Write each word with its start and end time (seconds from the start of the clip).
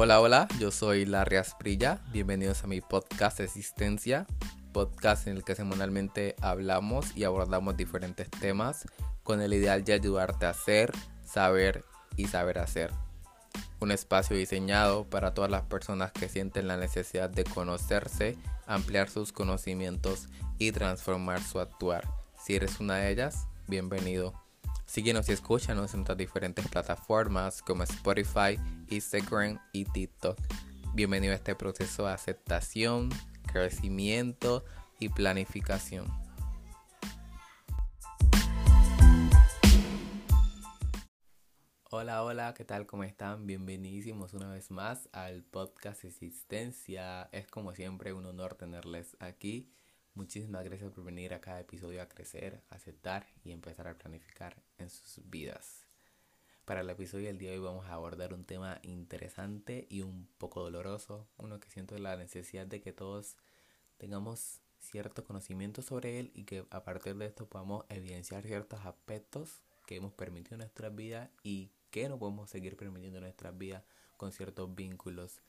Hola, 0.00 0.20
hola, 0.20 0.46
yo 0.60 0.70
soy 0.70 1.06
Larry 1.06 1.38
Asprilla. 1.38 2.00
Bienvenidos 2.12 2.62
a 2.62 2.68
mi 2.68 2.80
podcast 2.80 3.40
Existencia, 3.40 4.28
podcast 4.72 5.26
en 5.26 5.36
el 5.36 5.42
que 5.42 5.56
semanalmente 5.56 6.36
hablamos 6.40 7.16
y 7.16 7.24
abordamos 7.24 7.76
diferentes 7.76 8.30
temas 8.30 8.86
con 9.24 9.42
el 9.42 9.52
ideal 9.52 9.82
de 9.82 9.94
ayudarte 9.94 10.46
a 10.46 10.50
hacer, 10.50 10.92
saber 11.24 11.84
y 12.16 12.28
saber 12.28 12.60
hacer. 12.60 12.92
Un 13.80 13.90
espacio 13.90 14.36
diseñado 14.36 15.10
para 15.10 15.34
todas 15.34 15.50
las 15.50 15.62
personas 15.62 16.12
que 16.12 16.28
sienten 16.28 16.68
la 16.68 16.76
necesidad 16.76 17.28
de 17.28 17.42
conocerse, 17.42 18.36
ampliar 18.68 19.10
sus 19.10 19.32
conocimientos 19.32 20.28
y 20.58 20.70
transformar 20.70 21.42
su 21.42 21.58
actuar. 21.58 22.06
Si 22.40 22.54
eres 22.54 22.78
una 22.78 22.98
de 22.98 23.10
ellas, 23.10 23.48
bienvenido. 23.66 24.32
Síguenos 24.88 25.28
y 25.28 25.32
escúchanos 25.32 25.92
en 25.92 26.00
nuestras 26.00 26.16
diferentes 26.16 26.66
plataformas 26.66 27.60
como 27.60 27.82
Spotify, 27.82 28.58
Instagram 28.88 29.60
y 29.70 29.84
TikTok. 29.84 30.38
Bienvenido 30.94 31.34
a 31.34 31.36
este 31.36 31.54
proceso 31.54 32.06
de 32.06 32.12
aceptación, 32.12 33.10
crecimiento 33.46 34.64
y 34.98 35.10
planificación. 35.10 36.06
Hola, 41.90 42.24
hola, 42.24 42.54
¿qué 42.54 42.64
tal? 42.64 42.86
¿Cómo 42.86 43.04
están? 43.04 43.46
Bienvenidísimos 43.46 44.32
una 44.32 44.50
vez 44.50 44.70
más 44.70 45.10
al 45.12 45.44
podcast 45.44 46.06
Existencia. 46.06 47.28
Es 47.32 47.46
como 47.46 47.74
siempre 47.74 48.14
un 48.14 48.24
honor 48.24 48.54
tenerles 48.54 49.18
aquí. 49.20 49.70
Muchísimas 50.18 50.64
gracias 50.64 50.90
por 50.90 51.04
venir 51.04 51.32
a 51.32 51.40
cada 51.40 51.60
episodio 51.60 52.02
a 52.02 52.08
crecer, 52.08 52.60
aceptar 52.70 53.28
y 53.44 53.52
empezar 53.52 53.86
a 53.86 53.96
planificar 53.96 54.60
en 54.76 54.90
sus 54.90 55.20
vidas. 55.30 55.86
Para 56.64 56.80
el 56.80 56.90
episodio 56.90 57.28
del 57.28 57.38
día 57.38 57.50
de 57.50 57.58
hoy 57.58 57.64
vamos 57.64 57.86
a 57.86 57.92
abordar 57.92 58.34
un 58.34 58.44
tema 58.44 58.80
interesante 58.82 59.86
y 59.88 60.00
un 60.00 60.26
poco 60.38 60.60
doloroso, 60.60 61.28
uno 61.36 61.60
que 61.60 61.70
siento 61.70 61.96
la 61.98 62.16
necesidad 62.16 62.66
de 62.66 62.80
que 62.80 62.92
todos 62.92 63.36
tengamos 63.96 64.60
cierto 64.80 65.22
conocimiento 65.22 65.82
sobre 65.82 66.18
él 66.18 66.32
y 66.34 66.42
que 66.42 66.66
a 66.68 66.82
partir 66.82 67.14
de 67.14 67.26
esto 67.26 67.46
podamos 67.46 67.84
evidenciar 67.88 68.42
ciertos 68.42 68.84
aspectos 68.86 69.60
que 69.86 69.94
hemos 69.94 70.12
permitido 70.14 70.56
en 70.56 70.62
nuestras 70.62 70.92
vidas 70.96 71.30
y 71.44 71.70
que 71.92 72.08
no 72.08 72.18
podemos 72.18 72.50
seguir 72.50 72.76
permitiendo 72.76 73.18
en 73.18 73.22
nuestras 73.22 73.56
vidas 73.56 73.84
con 74.16 74.32
ciertos 74.32 74.74
vínculos. 74.74 75.42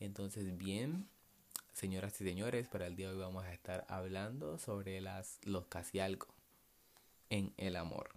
Entonces, 0.00 0.56
bien, 0.56 1.10
Señoras 1.74 2.20
y 2.20 2.24
señores, 2.24 2.68
para 2.68 2.86
el 2.86 2.94
día 2.94 3.08
de 3.08 3.14
hoy 3.14 3.20
vamos 3.20 3.44
a 3.44 3.52
estar 3.52 3.84
hablando 3.88 4.58
sobre 4.58 5.00
las, 5.00 5.40
los 5.42 5.66
casi 5.66 5.98
algo 5.98 6.28
en 7.30 7.52
el 7.56 7.74
amor. 7.74 8.10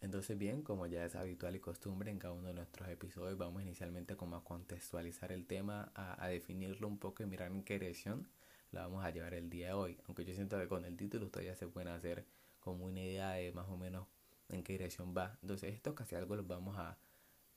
Entonces 0.00 0.38
bien, 0.38 0.62
como 0.62 0.86
ya 0.86 1.04
es 1.04 1.16
habitual 1.16 1.56
y 1.56 1.58
costumbre 1.58 2.12
en 2.12 2.20
cada 2.20 2.32
uno 2.32 2.46
de 2.46 2.54
nuestros 2.54 2.88
episodios, 2.88 3.36
vamos 3.36 3.62
inicialmente 3.62 4.16
como 4.16 4.36
a 4.36 4.44
contextualizar 4.44 5.32
el 5.32 5.48
tema, 5.48 5.90
a, 5.96 6.28
definirlo 6.28 6.86
un 6.86 6.98
poco 6.98 7.24
y 7.24 7.26
mirar 7.26 7.50
en 7.50 7.64
qué 7.64 7.74
dirección 7.74 8.28
la 8.70 8.82
vamos 8.82 9.04
a 9.04 9.10
llevar 9.10 9.34
el 9.34 9.50
día 9.50 9.66
de 9.66 9.72
hoy. 9.72 9.98
Aunque 10.06 10.24
yo 10.24 10.32
siento 10.32 10.56
que 10.56 10.68
con 10.68 10.84
el 10.84 10.96
título 10.96 11.26
ustedes 11.26 11.46
ya 11.46 11.56
se 11.56 11.66
pueden 11.66 11.88
hacer 11.88 12.24
como 12.60 12.84
una 12.84 13.00
idea 13.00 13.32
de 13.32 13.50
más 13.50 13.68
o 13.68 13.76
menos 13.76 14.06
en 14.48 14.62
qué 14.62 14.74
dirección 14.74 15.12
va. 15.12 15.36
Entonces 15.42 15.74
estos 15.74 15.94
casi 15.94 16.14
algo 16.14 16.36
los 16.36 16.46
vamos 16.46 16.76
a, 16.78 16.96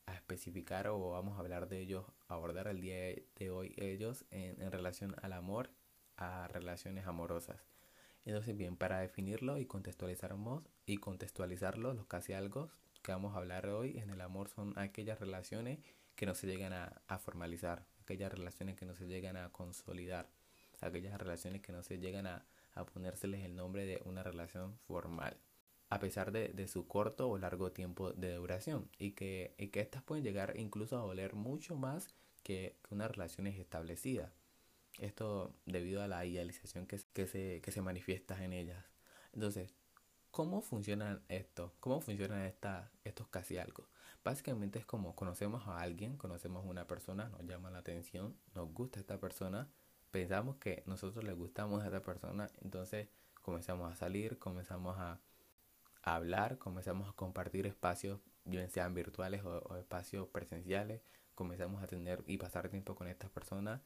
a 0.06 0.14
especificar 0.14 0.88
o 0.88 1.12
vamos 1.12 1.38
a 1.38 1.40
hablar 1.40 1.68
de 1.68 1.80
ellos, 1.80 2.06
abordar 2.28 2.68
el 2.68 2.82
día 2.82 3.16
de 3.36 3.50
hoy 3.50 3.74
ellos 3.78 4.26
en, 4.32 4.72
relación 4.72 5.16
al 5.22 5.34
amor, 5.34 5.70
a 6.18 6.48
relaciones 6.48 7.08
amorosas. 7.08 7.68
Entonces, 8.26 8.56
bien, 8.56 8.78
para 8.78 9.00
definirlo 9.00 9.58
y 9.58 9.66
contextualizarnos 9.66 10.64
y 10.86 10.98
contextualizarlo, 10.98 11.94
los 11.94 12.06
casi 12.08 12.34
algo 12.34 12.70
que 13.02 13.12
vamos 13.12 13.36
a 13.36 13.38
hablar 13.38 13.68
hoy 13.68 13.98
en 13.98 14.10
el 14.10 14.22
amor 14.22 14.50
son 14.50 14.78
aquellas 14.78 15.20
relaciones 15.20 15.80
que 16.16 16.26
no 16.26 16.36
se 16.36 16.48
llegan 16.48 16.74
a, 16.74 17.02
a 17.08 17.18
formalizar, 17.18 17.86
aquellas 18.02 18.32
relaciones 18.32 18.78
que 18.78 18.86
no 18.86 18.96
se 18.96 19.08
llegan 19.08 19.36
a 19.36 19.50
consolidar, 19.50 20.30
aquellas 20.82 21.20
relaciones 21.20 21.62
que 21.62 21.74
no 21.74 21.84
se 21.84 22.00
llegan 22.00 22.28
a, 22.28 22.46
a 22.76 22.86
ponérseles 22.86 23.44
el 23.44 23.56
nombre 23.56 23.86
de 23.86 24.02
una 24.06 24.24
relación 24.24 24.78
formal 24.88 25.38
a 25.94 26.00
pesar 26.00 26.32
de, 26.32 26.68
su 26.68 26.88
corto 26.88 27.30
o 27.30 27.38
largo 27.38 27.72
tiempo 27.72 28.14
de 28.14 28.34
duración 28.34 28.90
y 28.98 29.12
que, 29.12 29.54
y 29.60 29.68
que 29.68 29.80
estas 29.80 30.02
pueden 30.02 30.24
llegar 30.24 30.56
incluso 30.58 30.98
a 30.98 31.02
doler 31.02 31.36
mucho 31.36 31.76
más 31.76 32.10
que, 32.42 32.76
una 32.90 33.08
relación 33.08 33.46
establecida. 33.46 34.34
Esto 34.98 35.54
debido 35.68 36.02
a 36.02 36.08
la 36.08 36.26
idealización 36.26 36.88
que, 36.88 37.00
que, 37.14 37.28
se, 37.28 37.62
que 37.62 37.72
se 37.72 37.82
manifiesta 37.82 38.44
en 38.44 38.54
ellas. 38.54 38.84
Entonces, 39.34 39.76
¿cómo 40.32 40.62
funcionan 40.62 41.22
esto? 41.30 41.76
¿Cómo 41.80 42.02
funcionan 42.02 42.42
esta, 42.42 42.92
estos 43.04 43.28
casi 43.28 43.60
algo? 43.60 43.88
Básicamente 44.24 44.80
es 44.80 44.86
como 44.88 45.16
conocemos 45.16 45.68
a 45.68 45.80
alguien, 45.80 46.18
conocemos 46.18 46.66
a 46.66 46.70
una 46.70 46.88
persona, 46.88 47.30
nos 47.30 47.46
llama 47.46 47.70
la 47.70 47.80
atención, 47.80 48.36
nos 48.56 48.74
gusta 48.74 49.00
esta 49.00 49.20
persona, 49.20 49.70
pensamos 50.10 50.56
que 50.56 50.82
nosotros 50.88 51.24
le 51.24 51.34
gustamos 51.34 51.84
a 51.84 51.86
esta 51.86 52.02
persona, 52.02 52.50
entonces 52.64 53.10
comenzamos 53.44 53.92
a 53.92 53.96
salir, 53.96 54.40
comenzamos 54.40 54.98
a 54.98 55.20
hablar, 56.04 56.58
comenzamos 56.58 57.10
a 57.10 57.14
compartir 57.14 57.66
espacios, 57.66 58.20
bien 58.46 58.70
sean 58.70 58.94
virtuales 58.94 59.44
o, 59.44 59.78
espacios 59.78 60.28
presenciales, 60.28 61.02
comenzamos 61.34 61.82
a 61.82 61.88
tener 61.88 62.24
y 62.28 62.38
pasar 62.38 62.70
tiempo 62.70 62.96
con 62.96 63.08
estas 63.08 63.32
personas 63.32 63.82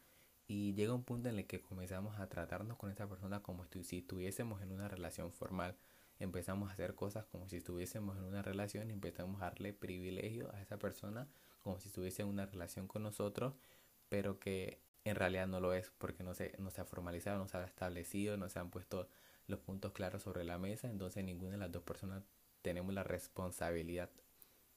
y 0.48 0.74
llega 0.74 0.94
un 0.94 1.04
punto 1.04 1.30
en 1.30 1.38
el 1.38 1.46
que 1.46 1.62
comenzamos 1.62 2.20
a 2.20 2.28
tratarnos 2.28 2.78
con 2.78 2.90
esta 2.90 3.08
persona 3.08 3.42
como 3.42 3.66
si 3.66 3.98
estuviésemos 4.00 4.62
en 4.62 4.72
una 4.72 4.88
relación 4.88 5.32
formal. 5.32 5.78
Empezamos 6.20 6.70
a 6.70 6.74
hacer 6.74 6.96
cosas 6.96 7.26
como 7.26 7.48
si 7.48 7.58
estuviésemos 7.58 8.18
en 8.18 8.24
una 8.24 8.42
relación 8.42 8.90
y 8.90 8.94
empezamos 8.94 9.42
a 9.42 9.46
darle 9.46 9.74
privilegio 9.74 10.52
a 10.54 10.62
esa 10.62 10.78
persona 10.80 11.28
como 11.62 11.80
si 11.80 11.90
estuviese 11.90 12.24
en 12.24 12.30
una 12.30 12.46
relación 12.48 12.88
con 12.88 13.04
nosotros, 13.04 13.54
pero 14.10 14.40
que 14.40 14.82
en 15.04 15.16
realidad 15.16 15.48
no 15.48 15.60
lo 15.60 15.74
es 15.74 15.92
porque 15.98 16.24
no 16.24 16.34
se, 16.34 16.56
no 16.58 16.72
se 16.72 16.82
ha 16.82 16.86
formalizado, 16.86 17.38
no 17.38 17.48
se 17.48 17.58
ha 17.58 17.66
establecido, 17.66 18.38
no 18.38 18.50
se 18.50 18.60
han 18.60 18.72
puesto 18.72 19.08
los 19.47 19.59
puntos 19.59 19.94
claros 19.94 20.24
sobre 20.24 20.44
la 20.44 20.58
mesa, 20.58 20.90
entonces 20.90 21.24
ninguna 21.24 21.53
de 21.53 21.58
las 21.58 21.72
dos 21.72 21.84
personas 21.84 22.24
tenemos 22.62 22.94
la 22.94 23.03
responsabilidad, 23.03 24.09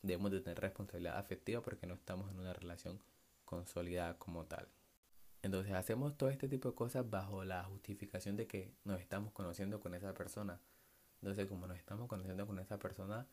debemos 0.03 0.31
de 0.31 0.41
tener 0.41 0.61
responsabilidad 0.61 1.19
afectiva 1.19 1.61
porque 1.61 1.87
no 1.87 1.95
estamos 1.95 2.31
en 2.31 2.39
una 2.39 2.53
relación 2.53 3.01
consolidada 3.45 4.17
como 4.19 4.47
tal. 4.47 4.69
Entonces 5.43 5.73
hacemos 5.73 6.17
todo 6.17 6.31
este 6.31 6.49
tipo 6.49 6.69
de 6.69 6.75
cosas 6.75 7.09
bajo 7.09 7.45
la 7.45 7.65
justificación 7.65 8.37
de 8.37 8.47
que 8.47 8.73
nos 8.85 9.01
estamos 9.01 9.33
conociendo 9.33 9.81
con 9.81 9.95
esa 9.95 10.15
persona. 10.15 10.61
Entonces 11.21 11.47
como 11.47 11.67
nos 11.67 11.79
estamos 11.79 12.09
conociendo 12.09 12.47
con 12.47 12.59
esa 12.59 12.79
persona, 12.79 13.27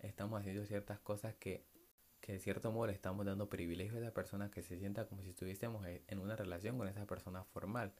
estamos 0.00 0.40
haciendo 0.40 0.66
ciertas 0.66 0.98
cosas 0.98 1.34
que, 1.36 1.64
que 2.20 2.32
de 2.32 2.38
cierto 2.40 2.70
modo 2.70 2.88
le 2.88 2.92
estamos 2.92 3.24
dando 3.24 3.48
privilegio 3.48 3.96
a 3.96 4.00
esa 4.00 4.12
persona 4.12 4.50
que 4.50 4.62
se 4.62 4.78
sienta 4.78 5.06
como 5.06 5.22
si 5.22 5.30
estuviésemos 5.30 5.86
en 5.86 6.18
una 6.18 6.36
relación 6.36 6.76
con 6.76 6.88
esa 6.88 7.06
persona 7.06 7.44
formal. 7.44 7.92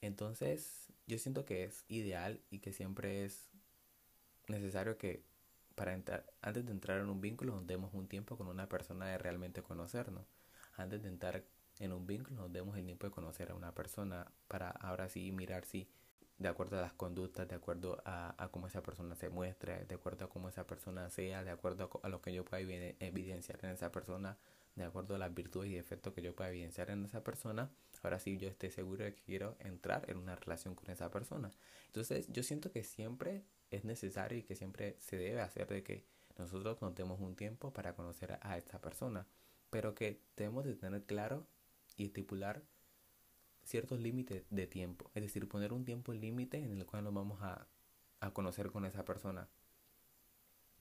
Entonces, 0.00 0.88
yo 1.06 1.18
siento 1.18 1.44
que 1.44 1.64
es 1.64 1.84
ideal 1.88 2.40
y 2.50 2.60
que 2.60 2.72
siempre 2.72 3.24
es 3.24 3.50
necesario 4.46 4.98
que 4.98 5.22
para 5.74 5.94
entrar, 5.94 6.26
antes 6.42 6.66
de 6.66 6.72
entrar 6.72 7.00
en 7.00 7.08
un 7.08 7.20
vínculo 7.20 7.54
nos 7.54 7.66
demos 7.66 7.94
un 7.94 8.08
tiempo 8.08 8.36
con 8.36 8.48
una 8.48 8.68
persona 8.68 9.06
de 9.06 9.18
realmente 9.18 9.62
conocernos. 9.62 10.26
Antes 10.76 11.02
de 11.02 11.08
entrar 11.08 11.44
en 11.78 11.92
un 11.92 12.06
vínculo 12.06 12.42
nos 12.42 12.52
demos 12.52 12.76
el 12.76 12.84
tiempo 12.84 13.06
de 13.06 13.12
conocer 13.12 13.50
a 13.50 13.54
una 13.54 13.74
persona 13.74 14.30
para 14.48 14.70
ahora 14.70 15.08
sí 15.08 15.30
mirar 15.32 15.64
si 15.64 15.88
de 16.38 16.48
acuerdo 16.48 16.78
a 16.78 16.82
las 16.82 16.92
conductas, 16.92 17.48
de 17.48 17.56
acuerdo 17.56 18.00
a, 18.04 18.34
a 18.42 18.48
cómo 18.48 18.68
esa 18.68 18.82
persona 18.82 19.16
se 19.16 19.28
muestra, 19.28 19.78
de 19.84 19.94
acuerdo 19.94 20.24
a 20.24 20.28
cómo 20.28 20.48
esa 20.48 20.66
persona 20.66 21.10
sea, 21.10 21.42
de 21.42 21.50
acuerdo 21.50 21.90
a, 22.02 22.06
a 22.06 22.08
lo 22.08 22.22
que 22.22 22.32
yo 22.32 22.44
pueda 22.44 22.60
evidenciar 22.60 23.58
en 23.64 23.70
esa 23.70 23.90
persona, 23.90 24.38
de 24.78 24.88
acuerdo 24.88 25.14
a 25.14 25.18
las 25.18 25.34
virtudes 25.34 25.70
y 25.70 25.74
defectos 25.74 26.14
que 26.14 26.22
yo 26.22 26.34
pueda 26.34 26.50
evidenciar 26.50 26.90
en 26.90 27.04
esa 27.04 27.22
persona, 27.22 27.70
ahora 28.02 28.18
sí 28.18 28.38
yo 28.38 28.48
esté 28.48 28.70
seguro 28.70 29.04
de 29.04 29.14
que 29.14 29.22
quiero 29.22 29.56
entrar 29.60 30.08
en 30.10 30.18
una 30.18 30.36
relación 30.36 30.74
con 30.74 30.90
esa 30.90 31.10
persona. 31.10 31.50
Entonces 31.86 32.26
yo 32.28 32.42
siento 32.42 32.70
que 32.70 32.84
siempre 32.84 33.44
es 33.70 33.84
necesario 33.84 34.38
y 34.38 34.42
que 34.42 34.56
siempre 34.56 34.96
se 34.98 35.16
debe 35.16 35.40
hacer 35.40 35.68
de 35.68 35.82
que 35.82 36.04
nosotros 36.38 36.80
nos 36.80 37.20
un 37.20 37.34
tiempo 37.34 37.72
para 37.72 37.94
conocer 37.94 38.38
a, 38.40 38.56
esta 38.56 38.80
persona, 38.80 39.26
pero 39.70 39.94
que 39.94 40.20
debemos 40.36 40.64
de 40.64 40.74
tener 40.74 41.02
claro 41.04 41.46
y 41.96 42.04
estipular 42.04 42.62
ciertos 43.64 44.00
límites 44.00 44.44
de 44.50 44.66
tiempo, 44.66 45.10
es 45.14 45.22
decir, 45.22 45.48
poner 45.48 45.72
un 45.72 45.84
tiempo 45.84 46.12
límite 46.14 46.58
en 46.58 46.78
el 46.78 46.86
cual 46.86 47.04
nos 47.04 47.12
vamos 47.12 47.42
a, 47.42 47.66
a 48.20 48.30
conocer 48.32 48.70
con 48.70 48.86
esa 48.86 49.04
persona 49.04 49.48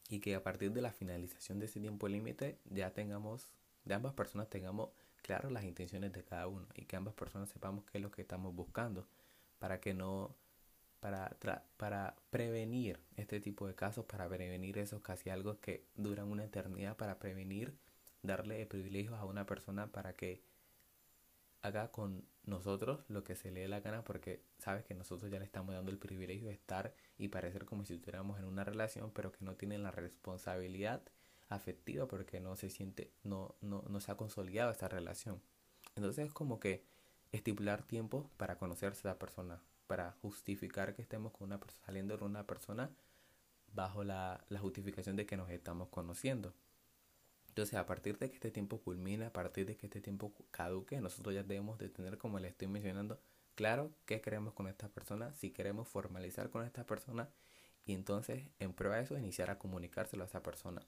y 0.10 0.20
que 0.20 0.36
a 0.36 0.44
partir 0.44 0.72
de 0.72 0.82
la 0.82 0.92
finalización 0.92 1.60
de 1.60 1.66
ese 1.66 1.80
tiempo 1.80 2.08
límite 2.08 2.60
ya 2.66 2.94
tengamos, 2.94 3.57
de 3.88 3.94
ambas 3.94 4.14
personas 4.14 4.50
tengamos 4.50 4.90
claro 5.22 5.50
las 5.50 5.64
intenciones 5.64 6.12
de 6.14 6.24
cada 6.24 6.48
uno 6.48 6.68
y 6.76 6.86
que 6.86 6.96
ambas 6.96 7.14
personas 7.14 7.50
sepamos 7.50 7.86
qué 7.86 7.98
es 7.98 8.02
lo 8.02 8.12
que 8.12 8.22
estamos 8.22 8.54
buscando 8.54 9.08
para 9.60 9.80
que 9.80 9.94
no 9.94 10.36
para, 11.00 11.38
para 11.78 12.16
prevenir 12.32 13.00
este 13.16 13.40
tipo 13.40 13.68
de 13.68 13.76
casos, 13.76 14.06
para 14.06 14.28
prevenir 14.28 14.78
esos 14.78 15.02
casi 15.02 15.30
algo 15.30 15.60
que 15.60 15.86
duran 15.96 16.28
una 16.28 16.44
eternidad, 16.44 16.98
para 16.98 17.20
prevenir 17.20 17.78
darle 18.24 18.66
privilegios 18.66 19.14
a 19.14 19.26
una 19.26 19.46
persona 19.46 19.88
para 19.92 20.14
que 20.14 20.42
haga 21.62 21.92
con 21.92 22.26
nosotros 22.46 23.04
lo 23.10 23.24
que 23.24 23.36
se 23.36 23.52
le 23.52 23.62
dé 23.62 23.68
la 23.68 23.80
gana 23.80 24.04
porque 24.04 24.42
sabes 24.58 24.86
que 24.86 24.94
nosotros 24.94 25.32
ya 25.32 25.40
le 25.40 25.46
estamos 25.46 25.74
dando 25.76 25.92
el 25.92 25.98
privilegio 25.98 26.48
de 26.48 26.54
estar 26.54 26.94
y 27.18 27.28
parecer 27.28 27.66
como 27.66 27.86
si 27.86 27.96
estuviéramos 27.96 28.40
en 28.40 28.46
una 28.46 28.64
relación 28.64 29.12
pero 29.12 29.32
que 29.32 29.44
no 29.44 29.56
tienen 29.56 29.84
la 29.84 29.92
responsabilidad 29.92 31.02
afectiva 31.50 32.08
porque 32.08 32.40
no 32.40 32.56
se 32.56 32.70
siente, 32.70 33.12
no, 33.24 33.56
no, 33.62 33.84
no 33.88 34.00
se 34.02 34.12
ha 34.12 34.18
consolidado 34.18 34.72
esa 34.72 34.88
relación. 34.88 35.42
Entonces 35.96 36.28
es 36.28 36.34
como 36.34 36.60
que 36.60 36.84
estipular 37.32 37.84
tiempo 37.84 38.30
para 38.38 38.58
conocerse 38.58 39.08
a 39.08 39.12
la 39.12 39.20
persona, 39.20 39.62
para 39.88 40.12
justificar 40.22 40.96
que 40.96 41.02
estemos 41.02 41.32
con 41.32 41.48
una 41.48 41.60
persona, 41.60 41.86
saliendo 41.86 42.18
con 42.20 42.30
una 42.30 42.46
persona 42.46 42.90
bajo 43.74 44.04
la, 44.04 44.44
la 44.50 44.60
justificación 44.60 45.16
de 45.16 45.26
que 45.26 45.38
nos 45.38 45.50
estamos 45.50 45.90
conociendo. 45.90 46.54
Entonces, 47.50 47.76
a 47.76 47.86
partir 47.86 48.18
de 48.20 48.30
que 48.30 48.36
este 48.36 48.52
tiempo 48.52 48.80
culmine, 48.80 49.26
a 49.26 49.34
partir 49.34 49.66
de 49.66 49.76
que 49.76 49.88
este 49.88 50.00
tiempo 50.00 50.32
caduque, 50.52 51.02
nosotros 51.02 51.34
ya 51.34 51.44
debemos 51.44 51.80
de 51.80 51.90
tener, 51.90 52.18
como 52.18 52.40
le 52.40 52.50
estoy 52.50 52.68
mencionando, 52.68 53.20
claro 53.56 53.92
qué 54.06 54.22
queremos 54.22 54.54
con 54.54 54.68
esta 54.68 54.88
persona, 54.90 55.34
si 55.34 55.50
queremos 55.50 55.88
formalizar 55.88 56.52
con 56.52 56.64
esta 56.64 56.86
persona 56.86 57.30
y 57.86 57.94
entonces 57.94 58.44
en 58.60 58.74
prueba 58.74 58.98
de 58.98 59.04
eso 59.04 59.18
iniciar 59.18 59.50
a 59.50 59.58
comunicárselo 59.58 60.24
a 60.24 60.28
esa 60.28 60.44
persona. 60.44 60.84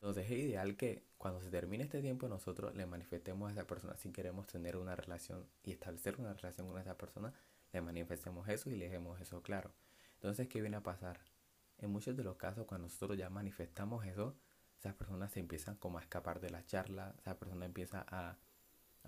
Entonces 0.00 0.26
es 0.26 0.38
ideal 0.38 0.76
que 0.76 1.04
cuando 1.18 1.40
se 1.40 1.50
termine 1.50 1.84
este 1.84 2.00
tiempo 2.00 2.28
nosotros 2.28 2.74
le 2.74 2.86
manifestemos 2.86 3.48
a 3.48 3.52
esa 3.52 3.66
persona 3.66 3.96
si 3.96 4.12
queremos 4.12 4.46
tener 4.46 4.76
una 4.76 4.94
relación 4.94 5.46
y 5.64 5.72
establecer 5.72 6.20
una 6.20 6.34
relación 6.34 6.68
con 6.68 6.80
esa 6.80 6.96
persona, 6.96 7.34
le 7.72 7.80
manifestemos 7.80 8.48
eso 8.48 8.70
y 8.70 8.76
le 8.76 8.86
dejemos 8.86 9.20
eso 9.20 9.42
claro. 9.42 9.72
Entonces, 10.14 10.48
¿qué 10.48 10.60
viene 10.60 10.76
a 10.76 10.82
pasar? 10.82 11.20
En 11.78 11.90
muchos 11.90 12.16
de 12.16 12.24
los 12.24 12.36
casos 12.36 12.66
cuando 12.66 12.86
nosotros 12.86 13.18
ya 13.18 13.30
manifestamos 13.30 14.04
eso, 14.06 14.36
esas 14.78 14.94
personas 14.94 15.32
se 15.32 15.40
empiezan 15.40 15.76
como 15.76 15.98
a 15.98 16.00
escapar 16.00 16.40
de 16.40 16.50
la 16.50 16.64
charla, 16.64 17.14
esa 17.18 17.38
persona 17.38 17.66
empieza 17.66 18.04
a, 18.08 18.38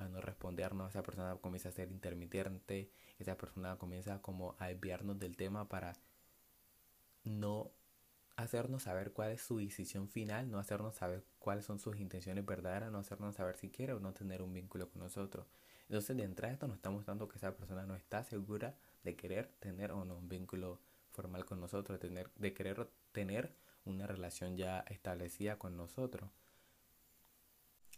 no 0.09 0.21
respondernos, 0.21 0.91
esa 0.91 1.03
persona 1.03 1.37
comienza 1.37 1.69
a 1.69 1.73
ser 1.73 1.91
intermitente, 1.91 2.91
esa 3.19 3.37
persona 3.37 3.77
comienza 3.77 4.21
como 4.23 4.57
a 4.59 4.69
desviarnos 4.69 5.19
del 5.19 5.37
tema 5.37 5.69
para 5.69 5.93
no 7.25 7.71
hacernos 8.37 8.85
saber 8.85 9.13
cuál 9.13 9.33
es 9.33 9.43
su 9.43 9.59
decisión 9.59 10.09
final, 10.09 10.51
no 10.51 10.59
hacernos 10.59 10.97
saber 10.97 11.25
cuáles 11.39 11.65
son 11.65 11.79
sus 11.79 11.97
intenciones 11.97 12.45
verdaderas, 12.45 12.91
no 12.91 12.99
hacernos 12.99 13.37
saber 13.37 13.57
si 13.57 13.71
quiere 13.71 13.93
o 13.93 14.01
no 14.01 14.13
tener 14.13 14.43
un 14.43 14.53
vínculo 14.53 14.89
con 14.91 15.03
nosotros. 15.03 15.47
Entonces, 15.89 16.17
de 16.17 16.23
entrada, 16.23 16.53
esto 16.53 16.69
nos 16.69 16.77
está 16.77 16.91
mostrando 16.91 17.29
que 17.29 17.37
esa 17.37 17.57
persona 17.57 17.85
no 17.85 17.97
está 17.97 18.23
segura 18.25 18.77
de 19.03 19.17
querer 19.17 19.49
tener 19.59 19.93
o 19.93 20.05
no 20.05 20.17
un 20.17 20.29
vínculo 20.29 20.81
formal 21.11 21.45
con 21.45 21.61
nosotros, 21.61 21.99
de, 22.01 22.09
tener, 22.09 22.31
de 22.37 22.55
querer 22.55 22.89
tener 23.13 23.55
una 23.85 24.07
relación 24.07 24.57
ya 24.57 24.81
establecida 24.89 25.59
con 25.59 25.77
nosotros. 25.77 26.31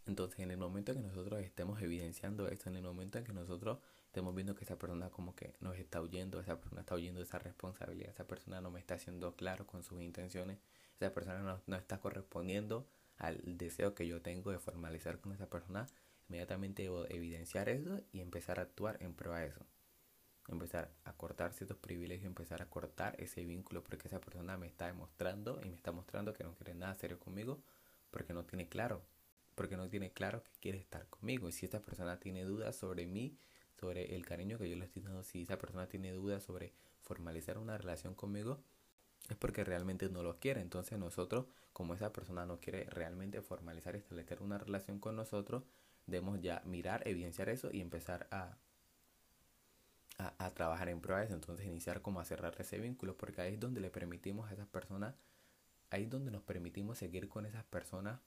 Entonces, 0.06 0.40
en 0.40 0.50
el 0.50 0.56
momento 0.56 0.92
en 0.92 1.02
que 1.02 1.08
nosotros 1.08 1.40
estemos 1.40 1.80
evidenciando 1.82 2.48
esto, 2.48 2.70
en 2.70 2.76
el 2.76 2.82
momento 2.82 3.18
en 3.18 3.24
que 3.24 3.32
nosotros 3.32 3.78
estemos 4.12 4.34
viendo 4.34 4.54
que 4.54 4.64
esa 4.64 4.76
persona 4.76 5.08
como 5.08 5.34
que 5.34 5.54
nos 5.60 5.78
está 5.78 6.02
huyendo, 6.02 6.38
esa 6.38 6.60
persona 6.60 6.82
está 6.82 6.94
huyendo 6.94 7.20
de 7.20 7.24
esa 7.24 7.38
responsabilidad, 7.38 8.10
esa 8.10 8.26
persona 8.26 8.60
no 8.60 8.70
me 8.70 8.78
está 8.78 8.96
haciendo 8.96 9.34
claro 9.36 9.66
con 9.66 9.82
sus 9.82 10.02
intenciones, 10.02 10.58
esa 11.00 11.14
persona 11.14 11.38
no, 11.38 11.62
no 11.66 11.76
está 11.76 11.98
correspondiendo 11.98 12.86
al 13.16 13.40
deseo 13.56 13.94
que 13.94 14.06
yo 14.06 14.20
tengo 14.20 14.50
de 14.50 14.58
formalizar 14.58 15.18
con 15.18 15.32
esa 15.32 15.48
persona, 15.48 15.86
inmediatamente 16.28 16.82
debo 16.82 17.06
evidenciar 17.08 17.70
eso 17.70 18.02
y 18.12 18.20
empezar 18.20 18.58
a 18.58 18.64
actuar 18.64 19.02
en 19.02 19.14
prueba 19.14 19.40
de 19.40 19.46
eso. 19.46 19.64
Empezar 20.46 20.92
a 21.04 21.14
cortar 21.14 21.54
ciertos 21.54 21.78
privilegios, 21.78 22.26
empezar 22.26 22.60
a 22.60 22.68
cortar 22.68 23.18
ese 23.18 23.46
vínculo 23.46 23.82
porque 23.82 24.08
esa 24.08 24.20
persona 24.20 24.58
me 24.58 24.66
está 24.66 24.88
demostrando 24.88 25.58
y 25.64 25.70
me 25.70 25.76
está 25.76 25.90
mostrando 25.90 26.34
que 26.34 26.44
no 26.44 26.54
quiere 26.54 26.74
nada 26.74 26.94
serio 26.96 27.18
conmigo 27.18 27.62
porque 28.10 28.34
no 28.34 28.44
tiene 28.44 28.68
claro, 28.68 29.00
porque 29.54 29.78
no 29.78 29.88
tiene 29.88 30.12
claro 30.12 30.42
que 30.42 30.50
quiere 30.60 30.76
estar 30.76 31.06
conmigo. 31.06 31.48
Y 31.48 31.52
si 31.52 31.64
esta 31.64 31.80
persona 31.80 32.20
tiene 32.20 32.44
dudas 32.44 32.76
sobre 32.76 33.06
mí, 33.06 33.38
sobre 33.82 34.14
el 34.14 34.24
cariño 34.24 34.58
que 34.58 34.70
yo 34.70 34.76
le 34.76 34.84
estoy 34.84 35.02
dando, 35.02 35.24
si 35.24 35.42
esa 35.42 35.58
persona 35.58 35.88
tiene 35.88 36.12
dudas 36.12 36.44
sobre 36.44 36.72
formalizar 37.00 37.58
una 37.58 37.76
relación 37.76 38.14
conmigo, 38.14 38.62
es 39.28 39.36
porque 39.36 39.64
realmente 39.64 40.08
no 40.08 40.22
lo 40.22 40.38
quiere. 40.38 40.60
Entonces 40.60 41.00
nosotros, 41.00 41.46
como 41.72 41.94
esa 41.94 42.12
persona 42.12 42.46
no 42.46 42.60
quiere 42.60 42.84
realmente 42.84 43.42
formalizar 43.42 43.96
y 43.96 43.98
establecer 43.98 44.40
una 44.40 44.56
relación 44.56 45.00
con 45.00 45.16
nosotros, 45.16 45.64
debemos 46.06 46.40
ya 46.40 46.62
mirar, 46.64 47.02
evidenciar 47.08 47.48
eso 47.48 47.70
y 47.72 47.80
empezar 47.80 48.28
a, 48.30 48.56
a, 50.18 50.50
trabajar 50.54 50.88
en 50.88 51.00
pruebas. 51.00 51.32
Entonces 51.32 51.66
iniciar 51.66 52.02
como 52.02 52.20
a 52.20 52.24
cerrar 52.24 52.54
ese 52.60 52.78
vínculo, 52.78 53.16
porque 53.16 53.40
ahí 53.40 53.54
es 53.54 53.60
donde 53.60 53.80
le 53.80 53.90
permitimos 53.90 54.48
a 54.48 54.54
esas 54.54 54.68
personas, 54.68 55.16
ahí 55.90 56.04
es 56.04 56.10
donde 56.10 56.30
nos 56.30 56.42
permitimos 56.42 56.98
seguir 56.98 57.28
con 57.28 57.46
esas 57.46 57.64
personas 57.64 58.20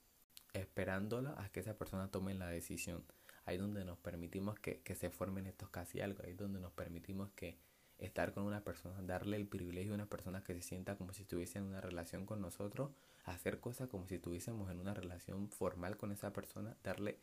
esperándola 0.52 1.34
a 1.38 1.48
que 1.48 1.60
esa 1.60 1.78
persona 1.78 2.10
tome 2.10 2.34
la 2.34 2.48
decisión 2.48 3.02
ahí 3.46 3.56
donde 3.56 3.84
nos 3.84 3.96
permitimos 3.98 4.58
que, 4.58 4.82
se 4.94 5.10
formen 5.10 5.46
estos 5.46 5.70
casi 5.70 6.00
algo, 6.00 6.22
ahí 6.24 6.34
donde 6.34 6.60
nos 6.60 6.72
permitimos 6.72 7.30
que 7.30 7.56
estar 7.98 8.34
con 8.34 8.44
una 8.44 8.62
persona, 8.62 9.00
darle 9.02 9.36
el 9.36 9.46
privilegio 9.46 9.92
a 9.92 9.94
una 9.94 10.06
persona 10.06 10.42
que 10.42 10.52
se 10.54 10.62
sienta 10.62 10.96
como 10.96 11.14
si 11.14 11.22
estuviese 11.22 11.58
en 11.58 11.64
una 11.64 11.80
relación 11.80 12.26
con 12.26 12.42
nosotros, 12.42 12.90
hacer 13.24 13.60
cosas 13.60 13.88
como 13.88 14.06
si 14.06 14.16
estuviésemos 14.16 14.70
en 14.70 14.80
una 14.80 14.92
relación 14.92 15.48
formal 15.48 15.96
con 15.96 16.12
esa 16.12 16.32
persona, 16.32 16.76
darle 16.82 17.18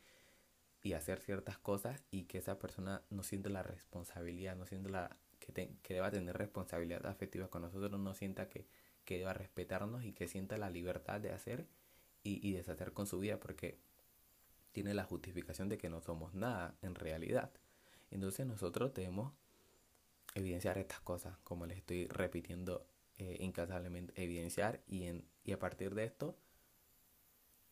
y 0.82 0.94
hacer 0.94 1.20
ciertas 1.20 1.58
cosas 1.58 2.02
y 2.10 2.24
que 2.24 2.38
esa 2.38 2.58
persona 2.58 3.02
no 3.10 3.22
sienta 3.22 3.50
la 3.50 3.62
responsabilidad, 3.62 4.56
no 4.56 4.66
sienta 4.66 4.90
la 4.90 5.16
que, 5.38 5.76
que 5.82 5.94
deba 5.94 6.10
tener 6.10 6.36
responsabilidad 6.36 7.06
afectiva 7.06 7.48
con 7.48 7.62
nosotros, 7.62 8.00
no 8.00 8.14
sienta 8.14 8.48
que, 8.48 8.66
que 9.04 9.18
deba 9.18 9.34
respetarnos 9.34 10.04
y 10.04 10.12
que 10.12 10.26
sienta 10.26 10.56
la 10.56 10.70
libertad 10.70 11.20
de 11.20 11.32
hacer 11.32 11.66
y, 12.22 12.46
y 12.46 12.52
deshacer 12.52 12.92
con 12.92 13.06
su 13.06 13.18
vida, 13.18 13.38
porque 13.38 13.78
tiene 14.74 14.92
la 14.92 15.04
justificación 15.04 15.68
de 15.68 15.78
que 15.78 15.88
no 15.88 16.00
somos 16.00 16.34
nada 16.34 16.76
en 16.82 16.96
realidad. 16.96 17.52
Entonces 18.10 18.44
nosotros 18.44 18.92
debemos 18.92 19.32
evidenciar 20.34 20.78
estas 20.78 21.00
cosas, 21.00 21.38
como 21.44 21.64
les 21.64 21.78
estoy 21.78 22.08
repitiendo 22.08 22.84
eh, 23.16 23.36
incansablemente, 23.38 24.12
evidenciar 24.20 24.82
y, 24.88 25.04
en, 25.04 25.24
y 25.44 25.52
a 25.52 25.60
partir 25.60 25.94
de 25.94 26.04
esto 26.04 26.36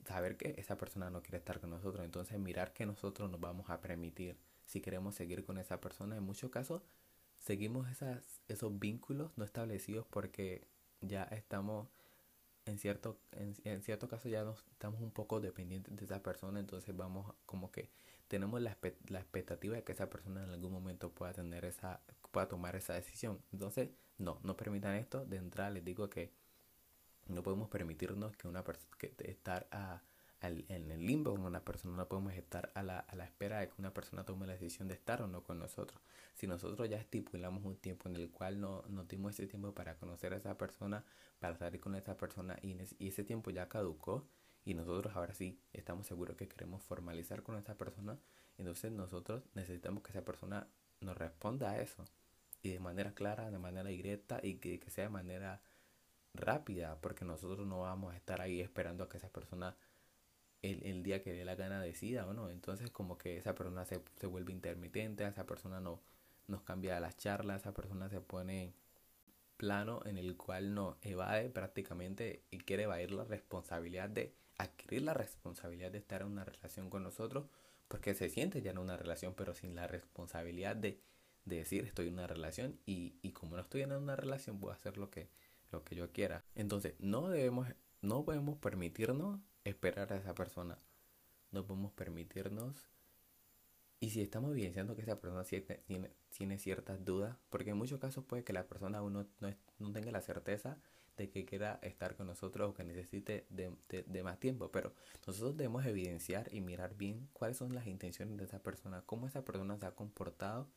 saber 0.06 0.36
que 0.36 0.54
esa 0.58 0.78
persona 0.78 1.10
no 1.10 1.22
quiere 1.22 1.38
estar 1.38 1.60
con 1.60 1.70
nosotros. 1.70 2.04
Entonces 2.04 2.38
mirar 2.38 2.72
que 2.72 2.86
nosotros 2.86 3.28
nos 3.28 3.40
vamos 3.40 3.68
a 3.68 3.80
permitir 3.80 4.38
si 4.64 4.80
queremos 4.80 5.16
seguir 5.16 5.44
con 5.44 5.58
esa 5.58 5.80
persona. 5.80 6.16
En 6.16 6.22
muchos 6.22 6.52
casos 6.52 6.82
seguimos 7.36 7.90
esas, 7.90 8.40
esos 8.46 8.78
vínculos 8.78 9.32
no 9.36 9.44
establecidos 9.44 10.06
porque 10.08 10.68
ya 11.00 11.24
estamos 11.24 11.88
en 12.66 12.78
cierto, 12.78 13.18
en, 13.32 13.54
en, 13.64 13.82
cierto 13.82 14.08
caso 14.08 14.28
ya 14.28 14.44
nos 14.44 14.64
estamos 14.70 15.00
un 15.00 15.10
poco 15.10 15.40
dependientes 15.40 15.96
de 15.96 16.04
esa 16.04 16.22
persona, 16.22 16.60
entonces 16.60 16.96
vamos 16.96 17.34
como 17.46 17.70
que 17.70 17.90
tenemos 18.28 18.60
la, 18.62 18.78
la 19.08 19.20
expectativa 19.20 19.76
de 19.76 19.84
que 19.84 19.92
esa 19.92 20.08
persona 20.08 20.42
en 20.42 20.50
algún 20.50 20.72
momento 20.72 21.10
pueda 21.10 21.32
tener 21.32 21.64
esa, 21.64 22.00
pueda 22.30 22.48
tomar 22.48 22.76
esa 22.76 22.94
decisión. 22.94 23.42
Entonces, 23.52 23.90
no, 24.18 24.38
no 24.42 24.56
permitan 24.56 24.94
esto. 24.94 25.24
De 25.26 25.36
entrada 25.36 25.70
les 25.70 25.84
digo 25.84 26.08
que 26.08 26.32
no 27.28 27.42
podemos 27.42 27.68
permitirnos 27.68 28.36
que 28.36 28.48
una 28.48 28.64
persona 28.64 28.96
que 28.98 29.14
estar 29.18 29.68
a, 29.70 30.00
en 30.42 30.90
el 30.90 31.06
limbo 31.06 31.32
con 31.32 31.44
una 31.44 31.64
persona, 31.64 31.96
no 31.96 32.08
podemos 32.08 32.34
estar 32.34 32.70
a 32.74 32.82
la, 32.82 32.98
a 32.98 33.14
la 33.14 33.24
espera 33.24 33.60
de 33.60 33.68
que 33.68 33.74
una 33.78 33.94
persona 33.94 34.24
tome 34.24 34.46
la 34.46 34.54
decisión 34.54 34.88
de 34.88 34.94
estar 34.94 35.22
o 35.22 35.28
no 35.28 35.42
con 35.42 35.58
nosotros. 35.58 36.00
Si 36.34 36.46
nosotros 36.46 36.88
ya 36.88 36.96
estipulamos 36.96 37.64
un 37.64 37.76
tiempo 37.76 38.08
en 38.08 38.16
el 38.16 38.30
cual 38.30 38.60
no 38.60 38.82
nos 38.88 39.06
dimos 39.08 39.34
ese 39.34 39.46
tiempo 39.46 39.72
para 39.74 39.96
conocer 39.96 40.32
a 40.32 40.36
esa 40.36 40.58
persona, 40.58 41.04
para 41.38 41.56
salir 41.56 41.80
con 41.80 41.94
esa 41.94 42.16
persona 42.16 42.56
y, 42.62 42.76
y 42.98 43.08
ese 43.08 43.24
tiempo 43.24 43.50
ya 43.50 43.68
caducó 43.68 44.26
y 44.64 44.74
nosotros 44.74 45.14
ahora 45.16 45.34
sí 45.34 45.60
estamos 45.72 46.06
seguros 46.06 46.36
que 46.36 46.48
queremos 46.48 46.82
formalizar 46.82 47.42
con 47.42 47.56
esa 47.56 47.76
persona, 47.76 48.18
entonces 48.58 48.92
nosotros 48.92 49.44
necesitamos 49.54 50.02
que 50.02 50.10
esa 50.10 50.24
persona 50.24 50.68
nos 51.00 51.16
responda 51.16 51.70
a 51.70 51.80
eso 51.80 52.04
y 52.62 52.70
de 52.70 52.80
manera 52.80 53.12
clara, 53.12 53.50
de 53.50 53.58
manera 53.58 53.88
directa 53.88 54.40
y 54.42 54.54
que, 54.54 54.78
que 54.78 54.90
sea 54.90 55.04
de 55.04 55.10
manera 55.10 55.62
rápida, 56.34 56.98
porque 57.00 57.24
nosotros 57.24 57.66
no 57.66 57.80
vamos 57.80 58.14
a 58.14 58.16
estar 58.16 58.40
ahí 58.40 58.60
esperando 58.60 59.04
a 59.04 59.08
que 59.08 59.18
esa 59.18 59.28
persona 59.30 59.76
el, 60.62 60.82
el 60.84 61.02
día 61.02 61.22
que 61.22 61.32
dé 61.32 61.44
la 61.44 61.54
gana 61.56 61.80
decida 61.82 62.26
o 62.26 62.32
no. 62.32 62.48
Entonces 62.50 62.90
como 62.90 63.18
que 63.18 63.36
esa 63.36 63.54
persona 63.54 63.84
se, 63.84 64.00
se 64.18 64.26
vuelve 64.26 64.52
intermitente, 64.52 65.26
esa 65.26 65.46
persona 65.46 65.80
no 65.80 66.00
nos 66.48 66.62
cambia 66.62 67.00
las 67.00 67.16
charlas, 67.16 67.62
esa 67.62 67.74
persona 67.74 68.08
se 68.08 68.20
pone 68.20 68.74
plano 69.56 70.00
en 70.06 70.18
el 70.18 70.36
cual 70.36 70.74
no 70.74 70.98
evade 71.02 71.48
prácticamente 71.48 72.42
y 72.50 72.58
quiere 72.58 72.84
evadir 72.84 73.12
la 73.12 73.24
responsabilidad 73.24 74.08
de 74.08 74.34
adquirir 74.58 75.02
la 75.02 75.14
responsabilidad 75.14 75.92
de 75.92 75.98
estar 75.98 76.22
en 76.22 76.28
una 76.28 76.44
relación 76.44 76.90
con 76.90 77.04
nosotros 77.04 77.46
porque 77.86 78.14
se 78.14 78.28
siente 78.28 78.60
ya 78.60 78.72
en 78.72 78.78
una 78.78 78.96
relación 78.96 79.34
pero 79.36 79.54
sin 79.54 79.76
la 79.76 79.86
responsabilidad 79.86 80.74
de, 80.74 80.98
de 81.44 81.56
decir 81.56 81.84
estoy 81.84 82.08
en 82.08 82.14
una 82.14 82.26
relación 82.26 82.76
y, 82.86 83.14
y 83.22 83.30
como 83.30 83.54
no 83.56 83.62
estoy 83.62 83.82
en 83.82 83.92
una 83.92 84.16
relación 84.16 84.60
a 84.68 84.72
hacer 84.72 84.96
lo 84.96 85.10
que, 85.10 85.28
lo 85.70 85.84
que 85.84 85.94
yo 85.94 86.10
quiera 86.10 86.44
entonces 86.56 86.94
no 86.98 87.28
debemos 87.28 87.68
no 88.02 88.24
podemos 88.24 88.58
permitirnos 88.58 89.40
esperar 89.64 90.12
a 90.12 90.16
esa 90.16 90.34
persona. 90.34 90.78
No 91.52 91.64
podemos 91.64 91.92
permitirnos. 91.92 92.88
Y 94.00 94.10
si 94.10 94.20
estamos 94.20 94.50
evidenciando 94.50 94.96
que 94.96 95.02
esa 95.02 95.20
persona 95.20 95.44
tiene, 95.44 96.10
tiene 96.36 96.58
ciertas 96.58 97.04
dudas, 97.04 97.36
porque 97.48 97.70
en 97.70 97.76
muchos 97.76 98.00
casos 98.00 98.24
puede 98.24 98.42
que 98.42 98.52
la 98.52 98.66
persona 98.66 99.00
uno 99.00 99.28
no, 99.38 99.54
no 99.78 99.92
tenga 99.92 100.10
la 100.10 100.20
certeza 100.20 100.78
de 101.16 101.30
que 101.30 101.44
quiera 101.44 101.78
estar 101.82 102.16
con 102.16 102.26
nosotros 102.26 102.70
o 102.70 102.74
que 102.74 102.82
necesite 102.82 103.46
de, 103.50 103.72
de, 104.06 104.22
más 104.24 104.40
tiempo, 104.40 104.72
pero 104.72 104.92
nosotros 105.26 105.56
debemos 105.56 105.84
evidenciar 105.86 106.52
y 106.52 106.60
mirar 106.60 106.96
bien 106.96 107.28
cuáles 107.32 107.58
son 107.58 107.74
las 107.74 107.86
intenciones 107.86 108.38
de 108.38 108.44
esa 108.44 108.62
persona, 108.62 109.02
cómo 109.06 109.28
esa 109.28 109.44
persona 109.44 109.78
se 109.78 109.86
ha 109.86 109.94
comportado 109.94 110.68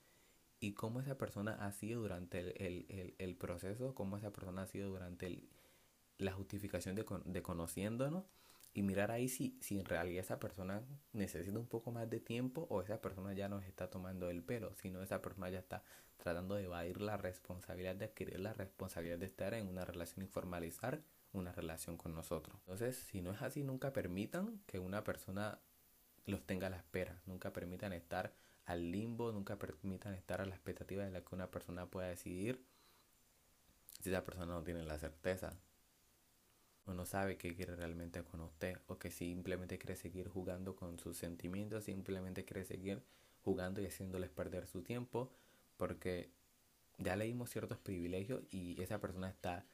y 0.59 0.73
cómo 0.73 0.99
esa 0.99 1.17
persona 1.17 1.53
ha 1.53 1.71
sido 1.71 2.01
durante 2.01 2.39
el, 2.39 2.53
el, 2.57 2.85
el, 2.89 3.15
el 3.17 3.35
proceso, 3.37 3.95
cómo 3.95 4.17
esa 4.17 4.31
persona 4.31 4.63
ha 4.63 4.67
sido 4.67 4.89
durante 4.89 5.47
la 6.17 6.31
justificación 6.31 6.95
de, 6.95 7.05
de 7.25 7.41
conociéndonos 7.41 8.25
y 8.75 8.83
mirar 8.83 9.09
ahí 9.09 9.29
si, 9.29 9.57
si 9.61 9.79
en 9.79 9.85
realidad 9.85 10.19
esa 10.19 10.37
persona 10.37 10.83
necesita 11.13 11.57
un 11.57 11.65
poco 11.65 11.91
más 11.91 12.09
de 12.09 12.19
tiempo 12.19 12.67
o 12.69 12.81
esa 12.81 13.01
persona 13.01 13.33
ya 13.33 13.47
nos 13.47 13.63
está 13.63 13.89
tomando 13.89 14.29
el 14.29 14.43
pelo, 14.43 14.75
sino 14.75 15.01
esa 15.01 15.21
persona 15.21 15.49
ya 15.49 15.59
está 15.59 15.81
tratando 16.17 16.55
de 16.55 16.65
evadir 16.65 16.99
la 17.01 17.15
responsabilidad 17.15 17.95
de 17.95 18.05
adquirir 18.05 18.39
la 18.41 18.53
responsabilidad 18.53 19.17
de 19.17 19.27
estar 19.27 19.53
en 19.53 19.67
una 19.67 19.85
relación 19.85 20.25
y 20.25 20.27
formalizar 20.27 21.01
una 21.31 21.53
relación 21.53 21.95
con 21.95 22.13
nosotros. 22.13 22.57
Entonces, 22.61 22.97
si 22.97 23.21
no 23.21 23.31
es 23.31 23.41
así, 23.41 23.63
nunca 23.63 23.93
permitan 23.93 24.59
que 24.65 24.79
una 24.79 25.05
persona 25.05 25.59
los 26.25 26.45
tenga 26.45 26.67
a 26.67 26.69
la 26.69 26.77
espera, 26.77 27.21
nunca 27.25 27.53
permitan 27.53 27.93
estar 27.93 28.33
al 28.65 28.91
limbo, 28.91 29.31
nunca 29.31 29.57
permitan 29.57 30.15
estar 30.15 30.41
a 30.41 30.45
la 30.45 30.55
expectativa 30.55 31.05
de 31.05 31.11
la 31.11 31.21
que 31.21 31.33
una 31.33 31.49
persona 31.49 31.85
pueda 31.85 32.07
decidir 32.07 32.65
si 34.01 34.09
esa 34.09 34.25
persona 34.25 34.47
no 34.47 34.63
tiene 34.63 34.83
la 34.83 34.97
certeza 34.97 35.57
o 36.85 36.93
no 36.93 37.05
sabe 37.05 37.37
qué 37.37 37.55
quiere 37.55 37.75
realmente 37.75 38.23
con 38.23 38.41
usted 38.41 38.77
o 38.87 38.97
que 38.97 39.11
simplemente 39.11 39.77
quiere 39.77 39.95
seguir 39.95 40.27
jugando 40.27 40.75
con 40.75 40.99
sus 40.99 41.17
sentimientos, 41.17 41.85
simplemente 41.85 42.45
quiere 42.45 42.63
seguir 42.65 43.01
jugando 43.43 43.81
y 43.81 43.85
haciéndoles 43.85 44.29
perder 44.29 44.67
su 44.67 44.81
tiempo 44.81 45.31
porque 45.77 46.29
ya 46.97 47.15
le 47.15 47.25
dimos 47.25 47.49
ciertos 47.49 47.77
privilegios 47.77 48.43
y 48.51 48.81
esa 48.81 48.99
persona 48.99 49.29
está 49.29 49.65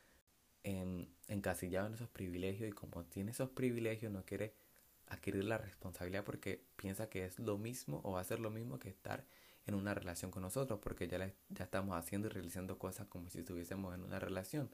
en, 0.64 1.14
encasillado 1.28 1.88
en 1.88 1.94
esos 1.94 2.10
privilegios 2.10 2.70
y 2.70 2.74
como 2.74 3.04
tiene 3.06 3.32
esos 3.32 3.50
privilegios 3.50 4.12
no 4.12 4.26
quiere 4.26 4.54
adquirir 5.08 5.44
la 5.44 5.58
responsabilidad 5.58 6.24
porque 6.24 6.64
piensa 6.78 7.10
que 7.10 7.26
es 7.26 7.40
lo 7.40 7.58
mismo 7.58 8.02
o 8.04 8.14
va 8.14 8.22
a 8.22 8.26
ser 8.26 8.40
lo 8.40 8.50
mismo 8.50 8.80
que 8.80 8.90
estar 8.90 9.26
en 9.66 9.76
una 9.76 9.94
relación 9.94 10.32
con 10.32 10.42
nosotros 10.42 10.80
porque 10.82 11.08
ya, 11.08 11.34
ya 11.50 11.64
estamos 11.66 11.96
haciendo 11.96 12.28
y 12.28 12.32
realizando 12.32 12.80
cosas 12.80 13.08
como 13.08 13.30
si 13.30 13.40
estuviésemos 13.40 13.94
en 13.94 14.04
una 14.04 14.20
relación. 14.20 14.74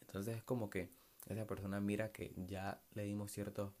Entonces 0.00 0.36
es 0.36 0.42
como 0.42 0.70
que 0.70 0.90
esa 1.26 1.46
persona 1.46 1.80
mira 1.80 2.12
que 2.12 2.34
ya 2.36 2.82
le 2.92 3.04
dimos 3.04 3.32
ciertos 3.32 3.72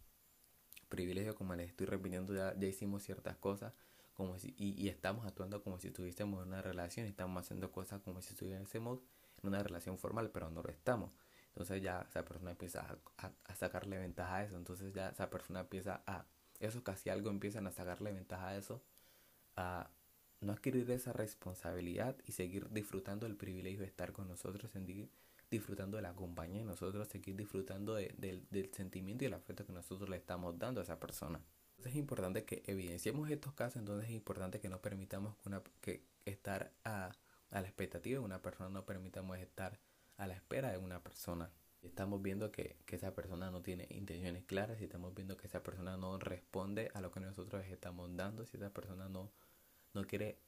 privilegios, 0.88 1.34
como 1.34 1.54
les 1.54 1.68
estoy 1.70 1.86
repitiendo, 1.86 2.34
ya, 2.34 2.54
ya 2.58 2.66
hicimos 2.66 3.02
ciertas 3.02 3.36
cosas 3.36 3.72
como 4.14 4.38
si, 4.38 4.54
y, 4.56 4.88
estamos 4.88 5.26
actuando 5.26 5.62
como 5.62 5.78
si 5.78 5.88
estuviésemos 5.88 6.42
en 6.42 6.48
una 6.48 6.62
relación, 6.62 7.06
estamos 7.06 7.44
haciendo 7.44 7.72
cosas 7.72 8.00
como 8.00 8.22
si 8.22 8.32
estuviésemos 8.32 9.00
en 9.42 9.48
una 9.48 9.62
relación 9.62 9.98
formal, 9.98 10.30
pero 10.30 10.50
no 10.50 10.62
lo 10.62 10.70
estamos. 10.70 11.10
Entonces 11.48 11.82
ya 11.82 12.06
esa 12.08 12.24
persona 12.24 12.52
empieza 12.52 12.98
a, 13.18 13.54
sacarle 13.54 13.98
ventaja 13.98 14.36
a 14.36 14.44
eso. 14.44 14.56
Entonces 14.56 14.92
ya 14.92 15.10
esa 15.10 15.30
persona 15.30 15.60
empieza 15.60 16.02
a, 16.06 16.26
eso 16.60 16.82
casi 16.82 17.10
algo 17.10 17.30
empiezan 17.30 17.66
a 17.66 17.72
sacarle 17.72 18.12
ventaja 18.12 18.48
a 18.48 18.56
eso, 18.56 18.82
a 19.56 19.90
no 20.40 20.52
adquirir 20.52 20.90
esa 20.90 21.12
responsabilidad 21.12 22.16
y 22.26 22.32
seguir 22.32 22.70
disfrutando 22.70 23.26
del 23.26 23.36
privilegio 23.36 23.80
de 23.80 23.86
estar 23.86 24.12
con 24.12 24.28
nosotros, 24.28 24.70
seguir 24.70 25.10
disfrutando 25.54 25.96
de 25.96 26.02
la 26.02 26.14
compañía 26.14 26.60
y 26.62 26.64
nosotros 26.64 27.08
seguir 27.08 27.36
disfrutando 27.36 27.94
del, 27.94 28.46
del 28.50 28.70
sentimiento 28.72 29.24
y 29.24 29.26
el 29.28 29.34
afecto 29.34 29.66
que 29.66 29.72
nosotros 29.72 30.08
le 30.08 30.16
estamos 30.16 30.58
dando 30.58 30.80
a 30.80 30.84
esa 30.84 31.00
persona. 31.00 31.40
Entonces 31.76 31.92
es 31.92 31.98
importante 31.98 32.44
que 32.44 32.62
evidenciemos 32.66 33.28
estos 33.30 33.52
casos, 33.52 33.76
entonces 33.76 34.08
es 34.08 34.14
importante 34.14 34.60
que 34.60 34.68
no 34.68 34.80
permitamos 34.80 35.36
una, 35.44 35.62
que 35.80 36.04
estar 36.24 36.72
a, 36.84 37.12
la 37.50 37.60
expectativa 37.60 38.18
de 38.18 38.24
una 38.24 38.42
persona, 38.42 38.70
no 38.70 38.84
permitamos 38.84 39.38
estar 39.38 39.78
a 40.16 40.26
la 40.26 40.34
espera 40.34 40.70
de 40.70 40.78
una 40.78 41.02
persona. 41.02 41.50
Estamos 41.82 42.22
viendo 42.22 42.50
que, 42.50 42.76
esa 42.86 43.14
persona 43.14 43.50
no 43.50 43.60
tiene 43.60 43.86
intenciones 43.90 44.44
claras, 44.44 44.80
y 44.80 44.84
estamos 44.84 45.14
viendo 45.14 45.36
que 45.36 45.46
esa 45.46 45.62
persona 45.62 45.96
no 45.96 46.18
responde 46.18 46.90
a 46.94 47.00
lo 47.00 47.10
que 47.10 47.20
nosotros 47.20 47.64
estamos 47.66 48.14
dando, 48.16 48.46
si 48.46 48.56
esa 48.56 48.70
persona 48.70 49.08
no, 49.08 49.32
no 49.92 50.04
quiere 50.04 50.38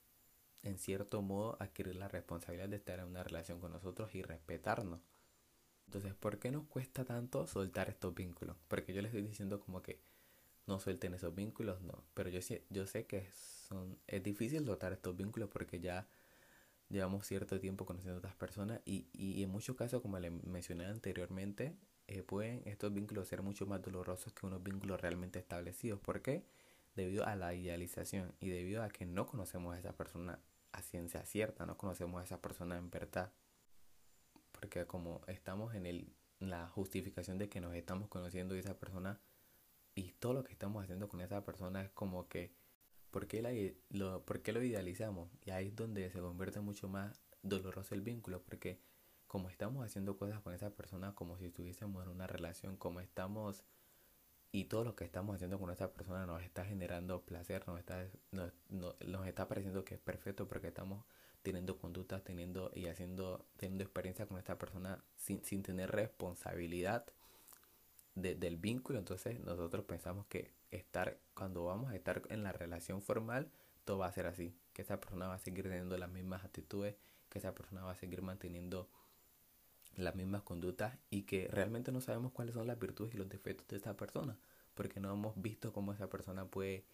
en 0.67 0.79
cierto 0.79 1.23
modo 1.23 1.57
adquirir 1.61 1.97
la 1.97 2.09
responsabilidad 2.09 2.69
de 2.69 2.77
estar 2.77 2.99
en 2.99 3.07
una 3.07 3.23
relación 3.23 3.61
con 3.61 3.73
nosotros 3.73 4.15
y 4.15 4.23
respetarnos. 4.23 5.01
Entonces, 5.87 6.15
¿por 6.15 6.39
qué 6.39 6.51
nos 6.51 6.65
cuesta 6.65 7.05
tanto 7.05 7.47
soltar 7.47 7.89
estos 7.89 8.15
vínculos? 8.15 8.57
Porque 8.69 8.93
yo 8.93 9.03
les 9.03 9.11
estoy 9.11 9.23
diciendo 9.23 9.61
como 9.61 9.83
que 9.83 10.01
no 10.67 10.81
suelten 10.81 11.15
esos 11.15 11.35
vínculos, 11.35 11.81
no. 11.83 12.03
Pero 12.15 12.29
yo, 12.31 12.41
yo 12.71 12.87
sé 12.87 13.07
que 13.07 13.29
son, 13.33 13.99
es 14.07 14.23
difícil 14.23 14.65
soltar 14.67 14.93
estos 14.93 15.17
vínculos 15.17 15.49
porque 15.49 15.81
ya 15.81 16.09
llevamos 16.89 17.27
cierto 17.27 17.61
tiempo 17.61 17.87
conociendo 17.87 18.17
a 18.17 18.19
otras 18.19 18.35
personas 18.35 18.81
y, 18.85 19.07
y 19.13 19.43
en 19.43 19.51
muchos 19.51 19.77
casos, 19.77 20.03
como 20.03 20.19
les 20.19 20.33
mencioné 20.45 20.87
anteriormente, 20.87 21.77
eh, 22.09 22.23
pueden 22.23 22.63
estos 22.67 22.93
vínculos 22.93 23.29
ser 23.29 23.43
mucho 23.43 23.67
más 23.67 23.83
dolorosos 23.83 24.33
que 24.33 24.47
unos 24.47 24.63
vínculos 24.63 25.01
realmente 25.01 25.39
establecidos. 25.39 26.01
¿Por 26.01 26.23
qué? 26.23 26.45
Debido 26.95 27.27
a 27.27 27.37
la 27.37 27.55
idealización 27.55 28.33
y 28.41 28.49
debido 28.49 28.83
a 28.83 28.89
que 28.91 29.07
no 29.07 29.27
conocemos 29.27 29.75
a 29.75 29.79
esa 29.79 29.93
persona 29.93 30.41
a 30.77 30.83
ciencia 30.83 31.25
cierta, 31.25 31.67
no 31.67 31.77
conocemos 31.77 32.21
a 32.21 32.25
esa 32.25 32.41
persona 32.41 32.77
en 32.77 32.91
verdad. 32.91 33.33
Porque 34.53 34.87
como 34.87 35.23
estamos 35.27 35.75
en 35.75 35.87
el, 35.87 36.15
la 36.39 36.69
justificación 36.69 37.39
de 37.39 37.49
que 37.49 37.61
nos 37.61 37.75
estamos 37.75 38.09
conociendo 38.09 38.57
y 38.57 38.61
esa 38.61 38.79
persona 38.79 39.21
y 39.95 40.13
todo 40.13 40.35
lo 40.35 40.45
que 40.45 40.53
estamos 40.53 40.83
haciendo 40.83 41.09
con 41.09 41.21
esa 41.21 41.45
persona 41.45 41.83
es 41.83 41.91
como 41.91 42.29
que 42.29 42.55
¿Por 43.17 43.29
qué, 43.29 43.41
lo, 43.89 44.25
lo 44.27 44.63
idealizamos? 44.63 45.31
Y 45.47 45.51
ahí 45.51 45.69
es 45.69 45.75
donde 45.75 46.11
se 46.11 46.21
convierte 46.21 46.61
mucho 46.61 46.87
más 46.87 47.23
doloroso 47.43 47.95
el 47.95 48.03
vínculo, 48.03 48.43
porque 48.43 48.79
como 49.27 49.49
estamos 49.49 49.87
haciendo 49.87 50.19
cosas 50.19 50.41
con 50.43 50.53
esa 50.53 50.69
persona 50.77 51.15
como 51.15 51.39
si 51.39 51.47
estuviésemos 51.47 52.05
en 52.05 52.11
una 52.11 52.27
relación, 52.27 52.77
como 52.77 53.01
estamos 53.01 53.65
y 54.53 54.65
todo 54.65 54.85
lo 54.85 54.97
que 54.97 55.05
estamos 55.05 55.35
haciendo 55.35 55.59
con 55.59 55.71
esa 55.71 55.93
persona 55.93 56.27
nos 56.27 56.43
está 56.43 56.65
generando 56.65 57.23
placer, 57.23 57.67
nos 57.67 57.79
está, 57.79 58.07
nos, 58.31 58.53
nos 58.71 59.27
está 59.27 59.49
pareciendo 59.49 59.85
que 59.85 59.95
es 59.95 60.01
perfecto 60.01 60.49
porque 60.49 60.69
estamos 60.69 61.05
teniendo 61.43 61.79
conductas, 61.79 62.25
teniendo 62.25 62.73
y 62.75 62.87
haciendo, 62.87 63.47
teniendo 63.57 63.85
experiencia 63.85 64.27
con 64.27 64.39
esta 64.39 64.59
persona 64.59 65.05
sin, 65.17 65.45
sin 65.45 65.63
tener 65.63 65.91
responsabilidad 65.91 67.07
del 68.17 68.57
vínculo. 68.57 68.99
Entonces 68.99 69.39
nosotros 69.41 69.85
pensamos 69.85 70.27
que 70.27 70.51
estar, 70.71 71.19
cuando 71.35 71.65
vamos 71.65 71.93
a 71.93 71.97
estar 71.97 72.23
en 72.31 72.43
la 72.43 72.53
relación 72.53 73.03
formal, 73.03 73.51
todo 73.85 73.99
va 73.99 74.07
a 74.07 74.13
ser 74.13 74.27
así, 74.27 74.59
que 74.73 74.83
esa 74.83 75.01
persona 75.01 75.29
va 75.29 75.35
a 75.35 75.39
seguir 75.39 75.65
teniendo 75.65 75.97
las 75.97 76.11
mismas 76.11 76.45
actitudes, 76.45 76.97
que 77.29 77.39
esa 77.39 77.55
persona 77.55 77.85
va 77.85 77.93
a 77.93 77.97
seguir 77.97 78.23
manteniendo 78.23 78.89
las 79.97 80.15
mismas 80.15 80.43
conductas 80.43 80.99
y 81.11 81.23
que 81.23 81.49
realmente 81.49 81.93
no 81.93 82.01
sabemos 82.01 82.33
cuáles 82.33 82.55
son 82.55 82.67
las 82.67 82.79
virtudes 82.79 83.15
y 83.15 83.19
los 83.19 83.29
defectos 83.29 83.67
de 83.69 83.77
esa 83.77 83.97
persona, 83.97 84.39
porque 84.75 85.01
no 85.01 85.13
hemos 85.13 85.41
visto 85.41 85.73
cómo 85.73 85.93
esa 85.93 86.09
persona 86.09 86.47
puede 86.47 86.85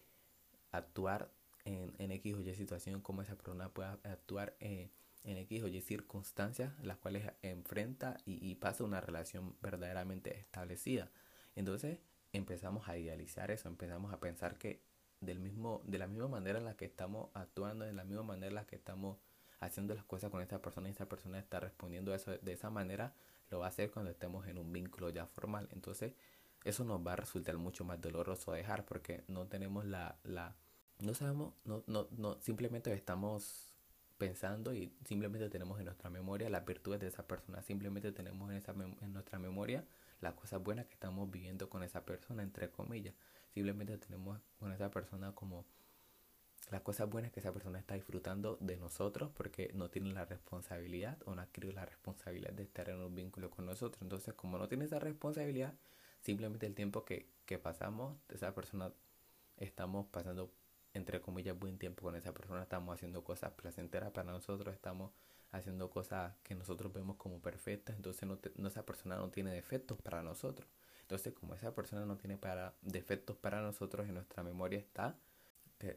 actuar 0.71 1.31
en, 1.65 1.93
en 1.99 2.11
X 2.11 2.35
o 2.35 2.41
Y 2.41 2.53
situación, 2.55 3.01
cómo 3.01 3.21
esa 3.21 3.35
persona 3.35 3.69
puede 3.69 3.89
actuar 4.03 4.55
en, 4.59 4.91
en 5.23 5.37
X 5.37 5.63
o 5.63 5.67
Y 5.67 5.81
circunstancias 5.81 6.73
las 6.81 6.97
cuales 6.97 7.31
enfrenta 7.41 8.17
y, 8.25 8.49
y 8.49 8.55
pasa 8.55 8.83
una 8.83 9.01
relación 9.01 9.55
verdaderamente 9.61 10.37
establecida. 10.37 11.11
Entonces, 11.55 11.99
empezamos 12.31 12.87
a 12.89 12.97
idealizar 12.97 13.51
eso, 13.51 13.69
empezamos 13.69 14.11
a 14.13 14.19
pensar 14.19 14.57
que 14.57 14.81
del 15.21 15.39
mismo, 15.39 15.81
de 15.85 15.97
la 15.97 16.07
misma 16.07 16.27
manera 16.27 16.59
en 16.59 16.65
la 16.65 16.75
que 16.75 16.85
estamos 16.85 17.29
actuando, 17.33 17.85
de 17.85 17.93
la 17.93 18.03
misma 18.03 18.23
manera 18.23 18.47
en 18.47 18.55
la 18.55 18.65
que 18.65 18.75
estamos 18.75 19.17
haciendo 19.65 19.93
las 19.95 20.03
cosas 20.05 20.31
con 20.31 20.41
esta 20.41 20.61
persona 20.61 20.87
y 20.87 20.91
esta 20.91 21.07
persona 21.07 21.39
está 21.39 21.59
respondiendo 21.59 22.13
a 22.13 22.15
eso 22.15 22.31
de 22.31 22.53
esa 22.53 22.69
manera, 22.69 23.13
lo 23.49 23.59
va 23.59 23.65
a 23.65 23.69
hacer 23.69 23.91
cuando 23.91 24.11
estemos 24.11 24.47
en 24.47 24.57
un 24.57 24.71
vínculo 24.71 25.09
ya 25.09 25.25
formal. 25.25 25.67
Entonces, 25.71 26.13
eso 26.63 26.83
nos 26.83 27.05
va 27.05 27.13
a 27.13 27.15
resultar 27.15 27.57
mucho 27.57 27.83
más 27.83 28.01
doloroso 28.01 28.51
dejar 28.51 28.85
porque 28.85 29.23
no 29.27 29.47
tenemos 29.47 29.85
la, 29.85 30.17
la 30.23 30.55
no 30.99 31.13
sabemos, 31.13 31.53
no, 31.65 31.83
no, 31.87 32.07
no, 32.11 32.39
simplemente 32.41 32.93
estamos 32.93 33.73
pensando 34.17 34.73
y 34.73 34.93
simplemente 35.05 35.49
tenemos 35.49 35.79
en 35.79 35.85
nuestra 35.85 36.09
memoria 36.09 36.49
las 36.49 36.65
virtudes 36.65 37.01
de 37.01 37.07
esa 37.07 37.27
persona, 37.27 37.61
simplemente 37.61 38.11
tenemos 38.11 38.49
en, 38.51 38.57
esa 38.57 38.71
en 38.71 39.11
nuestra 39.11 39.39
memoria 39.39 39.83
las 40.21 40.33
cosas 40.35 40.63
buenas 40.63 40.85
que 40.85 40.93
estamos 40.93 41.29
viviendo 41.29 41.69
con 41.69 41.83
esa 41.83 42.05
persona, 42.05 42.43
entre 42.43 42.69
comillas. 42.71 43.13
Simplemente 43.53 43.97
tenemos 43.97 44.39
con 44.57 44.71
esa 44.71 44.89
persona 44.89 45.33
como 45.33 45.65
las 46.71 46.81
cosas 46.81 47.09
buenas 47.09 47.31
que 47.31 47.39
esa 47.39 47.51
persona 47.51 47.79
está 47.79 47.95
disfrutando 47.95 48.57
de 48.61 48.77
nosotros 48.77 49.31
porque 49.35 49.71
no 49.73 49.89
tiene 49.89 50.13
la 50.13 50.25
responsabilidad 50.25 51.17
o 51.25 51.35
no 51.35 51.41
adquirido 51.41 51.73
la 51.73 51.85
responsabilidad 51.85 52.53
de 52.53 52.63
estar 52.63 52.89
en 52.89 52.97
un 52.97 53.13
vínculo 53.13 53.49
con 53.49 53.65
nosotros. 53.65 54.01
Entonces, 54.01 54.33
como 54.33 54.57
no 54.57 54.67
tiene 54.67 54.85
esa 54.85 54.99
responsabilidad, 54.99 55.73
simplemente 56.21 56.65
el 56.65 56.75
tiempo 56.75 57.05
que, 57.05 57.29
que 57.45 57.59
pasamos, 57.59 58.17
esa 58.29 58.53
persona 58.55 58.91
estamos 59.57 60.07
pasando 60.07 60.51
entre 60.93 61.21
comillas 61.21 61.57
buen 61.57 61.77
tiempo 61.77 62.03
con 62.03 62.15
esa 62.15 62.33
persona, 62.33 62.63
estamos 62.63 62.93
haciendo 62.93 63.23
cosas 63.23 63.51
placenteras 63.53 64.11
para 64.11 64.31
nosotros, 64.31 64.73
estamos 64.73 65.11
haciendo 65.51 65.89
cosas 65.89 66.33
que 66.43 66.55
nosotros 66.55 66.93
vemos 66.93 67.17
como 67.17 67.39
perfectas, 67.39 67.95
entonces 67.95 68.27
no, 68.27 68.67
esa 68.67 68.85
persona 68.85 69.17
no 69.17 69.29
tiene 69.29 69.51
defectos 69.51 69.99
para 70.01 70.21
nosotros. 70.23 70.67
Entonces, 71.01 71.33
como 71.33 71.53
esa 71.53 71.75
persona 71.75 72.05
no 72.05 72.17
tiene 72.17 72.37
para, 72.37 72.75
defectos 72.81 73.35
para 73.37 73.61
nosotros, 73.61 74.07
en 74.07 74.15
nuestra 74.15 74.43
memoria 74.43 74.79
está 74.79 75.17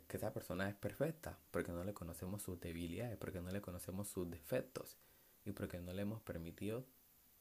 que, 0.06 0.16
esa 0.16 0.32
persona 0.32 0.68
es 0.68 0.74
perfecta, 0.74 1.38
porque 1.50 1.72
no 1.72 1.84
le 1.84 1.94
conocemos 1.94 2.42
sus 2.42 2.60
debilidades, 2.60 3.16
porque 3.16 3.40
no 3.40 3.50
le 3.50 3.60
conocemos 3.60 4.08
sus 4.08 4.30
defectos 4.30 4.96
y 5.44 5.52
porque 5.52 5.80
no 5.80 5.92
le 5.92 6.02
hemos 6.02 6.20
permitido 6.22 6.86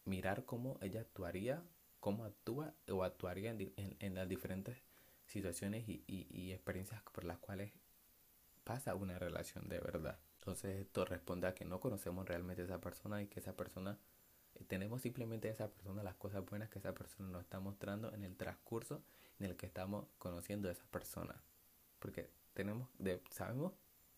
mirar 0.06 0.46
cómo 0.46 0.78
ella 0.82 1.02
actuaría, 1.02 1.64
cómo 2.00 2.26
actúa 2.26 2.74
o 2.90 3.04
actuaría 3.04 3.52
en, 3.52 3.74
en, 4.00 4.16
las 4.16 4.30
diferentes 4.30 4.78
situaciones 5.26 5.88
y, 5.90 6.04
y, 6.08 6.28
y 6.30 6.52
experiencias 6.52 7.02
por 7.12 7.24
las 7.24 7.40
cuales 7.40 7.72
pasa 8.64 8.96
una 8.96 9.18
relación 9.18 9.68
de 9.68 9.80
verdad. 9.80 10.20
Entonces 10.40 10.80
esto 10.80 11.06
responde 11.06 11.48
a 11.48 11.56
que 11.56 11.66
no 11.66 11.80
conocemos 11.80 12.28
realmente 12.28 12.62
a 12.62 12.66
esa 12.66 12.80
persona 12.80 13.22
y 13.22 13.28
que 13.28 13.40
esa 13.40 13.56
persona 13.56 13.98
tenemos 14.68 15.02
simplemente 15.02 15.50
esa 15.50 15.70
persona, 15.70 16.04
las 16.04 16.16
cosas 16.16 16.46
buenas 16.46 16.70
que 16.70 16.80
esa 16.80 16.94
persona 16.94 17.30
nos 17.30 17.42
está 17.42 17.60
mostrando 17.60 18.14
en 18.14 18.24
el 18.24 18.36
transcurso 18.38 19.04
en 19.40 19.48
el 19.48 19.58
que 19.58 19.66
estamos 19.66 20.06
conociendo 20.18 20.70
a 20.70 20.72
esa 20.72 20.86
persona. 20.86 21.42
Porque 22.00 22.30
tenemos, 22.56 22.90
de, 22.98 23.22
sabemos 23.30 23.74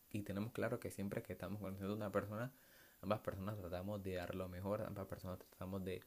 y 0.10 0.22
tenemos 0.22 0.54
claro 0.54 0.80
que 0.80 0.92
siempre 0.92 1.22
que 1.24 1.34
estamos 1.34 1.60
conociendo 1.60 1.94
a 1.94 1.98
una 1.98 2.12
persona, 2.12 2.54
ambas 3.02 3.20
personas 3.20 3.58
tratamos 3.58 4.02
de 4.04 4.14
dar 4.16 4.36
lo 4.36 4.48
mejor, 4.48 4.84
ambas 4.84 5.08
personas 5.08 5.40
tratamos 5.40 5.84
de, 5.84 6.04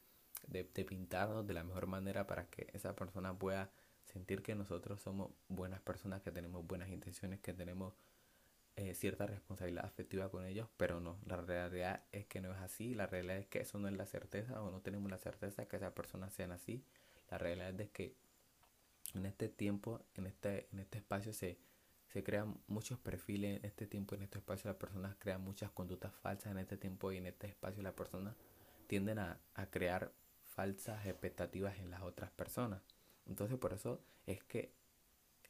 de, 0.47 0.63
pintarnos 0.63 1.45
de 1.45 1.53
la 1.53 1.63
mejor 1.63 1.85
manera 1.87 2.25
para 2.25 2.47
que 2.49 2.67
esa 2.73 2.95
persona 2.95 3.37
pueda 3.37 3.69
sentir 4.05 4.41
que 4.41 4.55
nosotros 4.55 5.01
somos 5.01 5.31
buenas 5.47 5.81
personas, 5.81 6.21
que 6.21 6.31
tenemos 6.31 6.65
buenas 6.65 6.89
intenciones, 6.89 7.39
que 7.39 7.53
tenemos 7.53 7.93
eh, 8.75 8.95
cierta 8.95 9.27
responsabilidad 9.27 9.85
afectiva 9.85 10.29
con 10.29 10.45
ellos, 10.45 10.67
pero 10.77 10.99
no, 10.99 11.19
la 11.25 11.37
realidad 11.37 12.03
es 12.11 12.25
que 12.25 12.41
no 12.41 12.51
es 12.51 12.59
así, 12.59 12.95
la 12.95 13.05
realidad 13.05 13.37
es 13.37 13.47
que 13.47 13.59
eso 13.59 13.77
no 13.77 13.87
es 13.87 13.95
la 13.95 14.05
certeza 14.05 14.61
o 14.61 14.71
no 14.71 14.81
tenemos 14.81 15.11
la 15.11 15.17
certeza 15.17 15.67
que 15.67 15.75
esas 15.75 15.93
personas 15.93 16.33
sean 16.33 16.51
así, 16.51 16.83
la 17.29 17.37
realidad 17.37 17.79
es 17.79 17.91
que 17.91 18.15
en 19.13 19.25
este 19.25 19.49
tiempo, 19.49 20.01
en 20.15 20.25
este, 20.25 20.67
en 20.71 20.79
este 20.79 20.97
espacio 20.97 21.33
se, 21.33 21.57
se 22.11 22.23
crean 22.23 22.57
muchos 22.67 22.99
perfiles, 22.99 23.59
en 23.59 23.65
este 23.65 23.87
tiempo, 23.87 24.15
en 24.15 24.23
este 24.23 24.39
espacio 24.39 24.69
las 24.69 24.77
personas 24.77 25.15
crean 25.17 25.41
muchas 25.41 25.71
conductas 25.71 26.13
falsas, 26.15 26.51
en 26.51 26.57
este 26.57 26.77
tiempo 26.77 27.11
y 27.11 27.17
en 27.17 27.25
este 27.25 27.47
espacio 27.47 27.81
las 27.81 27.93
personas 27.93 28.35
tienden 28.87 29.19
a, 29.19 29.39
a 29.55 29.65
crear 29.67 30.11
falsas 30.43 31.05
expectativas 31.05 31.79
en 31.79 31.89
las 31.89 32.01
otras 32.01 32.29
personas. 32.31 32.81
Entonces 33.27 33.57
por 33.57 33.71
eso 33.71 34.01
es 34.27 34.43
que 34.43 34.73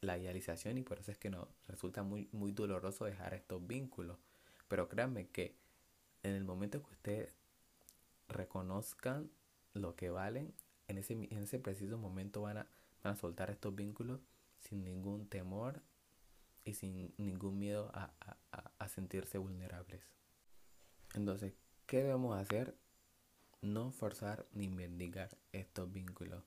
la 0.00 0.18
idealización 0.18 0.78
y 0.78 0.82
por 0.82 1.00
eso 1.00 1.10
es 1.10 1.18
que 1.18 1.30
nos 1.30 1.48
resulta 1.66 2.04
muy, 2.04 2.28
muy 2.32 2.52
doloroso 2.52 3.04
dejar 3.04 3.34
estos 3.34 3.66
vínculos. 3.66 4.18
Pero 4.68 4.88
créanme 4.88 5.28
que 5.28 5.56
en 6.22 6.34
el 6.34 6.44
momento 6.44 6.80
que 6.82 6.92
ustedes 6.92 7.34
reconozcan 8.28 9.30
lo 9.74 9.96
que 9.96 10.10
valen, 10.10 10.54
en 10.86 10.98
ese, 10.98 11.14
en 11.14 11.38
ese 11.38 11.58
preciso 11.58 11.98
momento 11.98 12.42
van 12.42 12.66
a 13.02 13.16
soltar 13.16 13.50
estos 13.50 13.74
vínculos 13.74 14.20
sin 14.60 14.84
ningún 14.84 15.26
temor 15.26 15.82
y 16.64 16.74
sin 16.74 17.14
ningún 17.16 17.58
miedo 17.58 17.90
a, 17.94 18.12
a, 18.20 18.72
a 18.78 18.88
sentirse 18.88 19.38
vulnerables. 19.38 20.02
Entonces, 21.14 21.54
¿qué 21.86 21.98
debemos 21.98 22.38
hacer? 22.38 22.76
No 23.60 23.92
forzar 23.92 24.46
ni 24.52 24.68
mendigar 24.68 25.36
estos 25.52 25.92
vínculos 25.92 26.44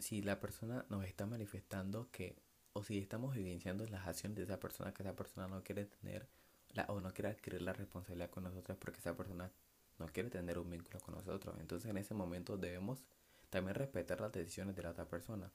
si 0.00 0.22
la 0.22 0.40
persona 0.40 0.84
nos 0.88 1.04
está 1.04 1.26
manifestando 1.26 2.10
que, 2.10 2.36
o 2.72 2.82
si 2.82 2.98
estamos 2.98 3.36
evidenciando 3.36 3.86
las 3.86 4.06
acciones 4.06 4.36
de 4.36 4.44
esa 4.44 4.58
persona 4.58 4.92
que 4.92 5.02
esa 5.02 5.14
persona 5.14 5.46
no 5.46 5.62
quiere 5.62 5.84
tener 5.84 6.26
la, 6.70 6.84
o 6.84 7.00
no 7.00 7.12
quiere 7.12 7.28
adquirir 7.28 7.62
la 7.62 7.72
responsabilidad 7.72 8.30
con 8.30 8.44
nosotros 8.44 8.78
porque 8.78 8.98
esa 8.98 9.16
persona 9.16 9.50
no 9.98 10.06
quiere 10.06 10.30
tener 10.30 10.58
un 10.58 10.70
vínculo 10.70 10.98
con 11.00 11.14
nosotros. 11.14 11.56
Entonces 11.60 11.90
en 11.90 11.98
ese 11.98 12.14
momento 12.14 12.56
debemos 12.56 13.04
también 13.50 13.74
respetar 13.74 14.20
las 14.20 14.32
decisiones 14.32 14.74
de 14.74 14.82
la 14.82 14.90
otra 14.90 15.06
persona. 15.06 15.52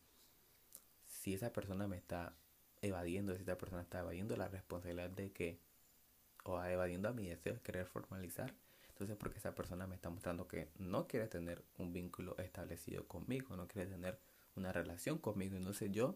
Si 1.07 1.33
esa 1.33 1.51
persona 1.51 1.87
me 1.87 1.97
está 1.97 2.35
evadiendo, 2.81 3.35
si 3.35 3.43
esa 3.43 3.57
persona 3.57 3.81
está 3.81 3.99
evadiendo 3.99 4.35
la 4.37 4.47
responsabilidad 4.47 5.09
de 5.09 5.31
que, 5.31 5.59
o 6.43 6.61
evadiendo 6.63 7.09
a 7.09 7.13
mi 7.13 7.27
deseo 7.27 7.53
de 7.53 7.61
querer 7.61 7.85
formalizar, 7.85 8.53
entonces 8.89 9.17
porque 9.17 9.39
esa 9.39 9.53
persona 9.53 9.87
me 9.87 9.95
está 9.95 10.09
mostrando 10.09 10.47
que 10.47 10.69
no 10.77 11.07
quiere 11.07 11.27
tener 11.27 11.63
un 11.77 11.91
vínculo 11.91 12.37
establecido 12.37 13.07
conmigo, 13.07 13.55
no 13.57 13.67
quiere 13.67 13.89
tener 13.89 14.19
una 14.55 14.71
relación 14.71 15.17
conmigo. 15.17 15.57
Entonces 15.57 15.91
yo, 15.91 16.15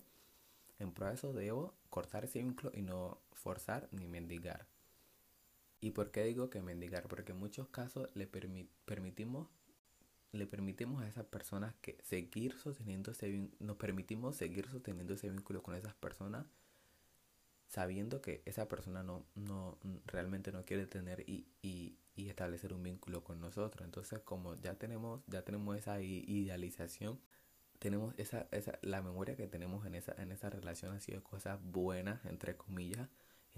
en 0.79 0.93
prueba 0.93 1.11
de 1.11 1.15
eso, 1.15 1.33
debo 1.33 1.75
cortar 1.89 2.23
ese 2.23 2.39
vínculo 2.39 2.71
y 2.73 2.81
no 2.81 3.19
forzar 3.33 3.89
ni 3.91 4.07
mendigar. 4.07 4.65
¿Y 5.81 5.91
por 5.91 6.11
qué 6.11 6.23
digo 6.23 6.49
que 6.49 6.61
mendigar? 6.61 7.07
Porque 7.07 7.33
en 7.33 7.39
muchos 7.39 7.67
casos 7.67 8.09
le 8.13 8.27
permitimos 8.27 9.47
le 10.31 10.47
permitimos 10.47 11.01
a 11.01 11.07
esas 11.07 11.25
personas 11.25 11.73
que 11.81 11.97
seguir 12.03 12.57
sosteniendo 12.57 13.11
ese 13.11 13.49
nos 13.59 13.77
permitimos 13.77 14.35
seguir 14.35 14.67
sosteniendo 14.67 15.13
ese 15.13 15.29
vínculo 15.29 15.63
con 15.63 15.75
esas 15.75 15.95
personas 15.95 16.45
sabiendo 17.67 18.21
que 18.21 18.41
esa 18.45 18.67
persona 18.67 19.03
no, 19.03 19.25
no 19.35 19.77
realmente 20.05 20.51
no 20.51 20.65
quiere 20.65 20.87
tener 20.87 21.21
y, 21.27 21.47
y, 21.61 21.97
y 22.15 22.29
establecer 22.29 22.73
un 22.73 22.83
vínculo 22.83 23.23
con 23.23 23.39
nosotros 23.39 23.85
entonces 23.85 24.19
como 24.19 24.55
ya 24.55 24.75
tenemos 24.75 25.21
ya 25.27 25.43
tenemos 25.43 25.77
esa 25.77 26.01
idealización 26.01 27.19
tenemos 27.79 28.13
esa, 28.17 28.47
esa, 28.51 28.77
la 28.81 29.01
memoria 29.01 29.35
que 29.35 29.47
tenemos 29.47 29.85
en 29.85 29.95
esa, 29.95 30.13
en 30.21 30.31
esa 30.31 30.49
relación 30.49 30.93
ha 30.93 30.99
sido 30.99 31.23
cosas 31.23 31.59
buenas, 31.63 32.23
entre 32.25 32.55
comillas. 32.55 33.09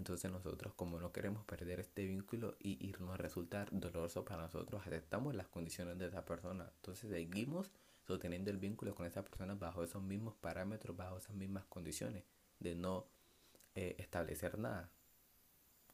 Entonces 0.02 0.32
nosotros 0.32 0.74
como 0.74 1.00
no 1.00 1.12
queremos 1.12 1.46
perder 1.46 1.80
este 1.80 2.08
vínculo 2.08 2.56
y, 2.60 2.84
y 2.84 2.92
nos 3.00 3.20
resulta 3.20 3.68
doloroso 3.70 4.26
para 4.26 4.42
nosotros, 4.42 4.82
aceptamos 4.84 5.36
las 5.36 5.48
condiciones 5.48 6.00
de 6.00 6.08
esa 6.08 6.26
persona. 6.26 6.72
Entonces 6.78 7.08
seguimos 7.08 7.70
sosteniendo 8.08 8.50
el 8.50 8.58
vínculo 8.58 8.96
con 8.96 9.06
esa 9.06 9.24
persona 9.24 9.54
bajo 9.54 9.84
esos 9.84 10.02
mismos 10.02 10.34
parámetros, 10.34 10.98
bajo 10.98 11.20
esas 11.20 11.36
mismas 11.36 11.66
condiciones 11.66 12.24
de 12.58 12.74
no 12.74 13.06
eh, 13.76 13.96
establecer 14.00 14.58
nada. 14.58 14.90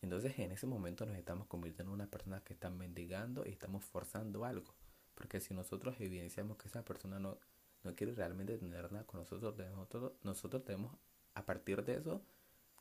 Entonces 0.01 0.39
en 0.39 0.53
ese 0.53 0.67
momento 0.67 1.05
nos 1.05 1.17
estamos 1.17 1.45
convirtiendo 1.47 1.91
en 1.91 1.95
una 1.95 2.09
persona 2.09 2.39
que 2.45 2.53
está 2.53 2.69
mendigando 2.69 3.45
y 3.45 3.49
estamos 3.49 3.83
forzando 3.83 4.45
algo. 4.45 4.73
Porque 5.15 5.41
si 5.41 5.53
nosotros 5.53 5.99
evidenciamos 5.99 6.55
que 6.55 6.69
esa 6.69 6.85
persona 6.85 7.19
no 7.19 7.37
no 7.83 7.93
quiere 7.93 8.13
realmente 8.13 8.57
tener 8.57 8.89
nada 8.89 9.05
con 9.05 9.19
nosotros, 9.19 9.55
nosotros, 9.57 10.13
nosotros 10.23 10.63
tenemos 10.63 10.95
a 11.33 11.45
partir 11.45 11.83
de 11.83 11.95
eso 11.95 12.21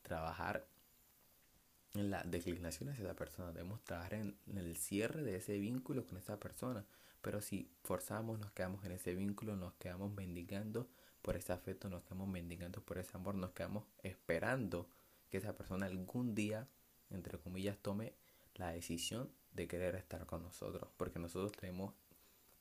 trabajar 0.02 0.66
en 1.94 2.10
la 2.10 2.22
declinación 2.24 2.90
hacia 2.90 3.04
esa 3.04 3.16
persona, 3.16 3.52
debemos 3.52 3.82
trabajar 3.84 4.14
en, 4.14 4.36
el 4.54 4.76
cierre 4.76 5.22
de 5.22 5.36
ese 5.36 5.58
vínculo 5.58 6.06
con 6.06 6.18
esa 6.18 6.38
persona. 6.38 6.84
Pero 7.22 7.40
si 7.40 7.70
forzamos, 7.82 8.38
nos 8.38 8.52
quedamos 8.52 8.84
en 8.84 8.92
ese 8.92 9.14
vínculo, 9.14 9.56
nos 9.56 9.74
quedamos 9.74 10.12
mendigando 10.12 10.88
por 11.22 11.36
ese 11.36 11.52
afecto, 11.52 11.88
nos 11.88 12.02
quedamos 12.02 12.28
mendigando 12.28 12.82
por 12.82 12.98
ese 12.98 13.16
amor, 13.16 13.34
nos 13.34 13.50
quedamos 13.50 13.84
esperando 14.02 14.88
que 15.30 15.38
esa 15.38 15.54
persona 15.54 15.86
algún 15.86 16.34
día, 16.34 16.68
entre 17.10 17.38
comillas, 17.38 17.78
tome 17.78 18.14
la 18.54 18.70
decisión 18.72 19.30
de 19.52 19.66
querer 19.66 19.96
estar 19.96 20.26
con 20.26 20.42
nosotros. 20.42 20.88
Porque 20.96 21.18
nosotros 21.18 21.52
tenemos 21.52 21.94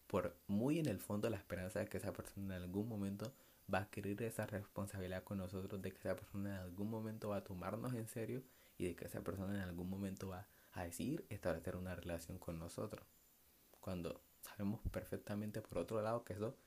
por 0.07 0.35
muy 0.47 0.79
en 0.79 0.87
el 0.87 0.99
fondo 0.99 1.29
la 1.29 1.37
esperanza 1.37 1.79
de 1.79 1.87
que 1.87 1.97
esa 1.97 2.13
persona 2.13 2.55
en 2.55 2.63
algún 2.63 2.87
momento 2.87 3.33
va 3.71 3.79
a 3.79 3.81
adquirir 3.81 4.21
esa 4.23 4.45
responsabilidad 4.45 5.23
con 5.23 5.39
nosotros, 5.39 5.81
de 5.81 5.91
que 5.91 5.97
esa 5.97 6.15
persona 6.15 6.55
en 6.55 6.61
algún 6.61 6.89
momento 6.89 7.29
va 7.29 7.37
a 7.37 7.43
tomarnos 7.43 7.93
en 7.93 8.07
serio 8.07 8.43
y 8.77 8.85
de 8.85 8.95
que 8.95 9.05
esa 9.05 9.21
persona 9.21 9.53
en 9.55 9.61
algún 9.61 9.89
momento 9.89 10.29
va 10.29 10.47
a 10.73 10.83
decidir 10.83 11.25
establecer 11.29 11.75
una 11.75 11.95
relación 11.95 12.37
con 12.37 12.59
nosotros. 12.59 13.05
Cuando 13.79 14.21
sabemos 14.41 14.81
perfectamente 14.91 15.61
por 15.61 15.77
otro 15.77 16.01
lado 16.01 16.23
que 16.23 16.33
eso 16.33 16.57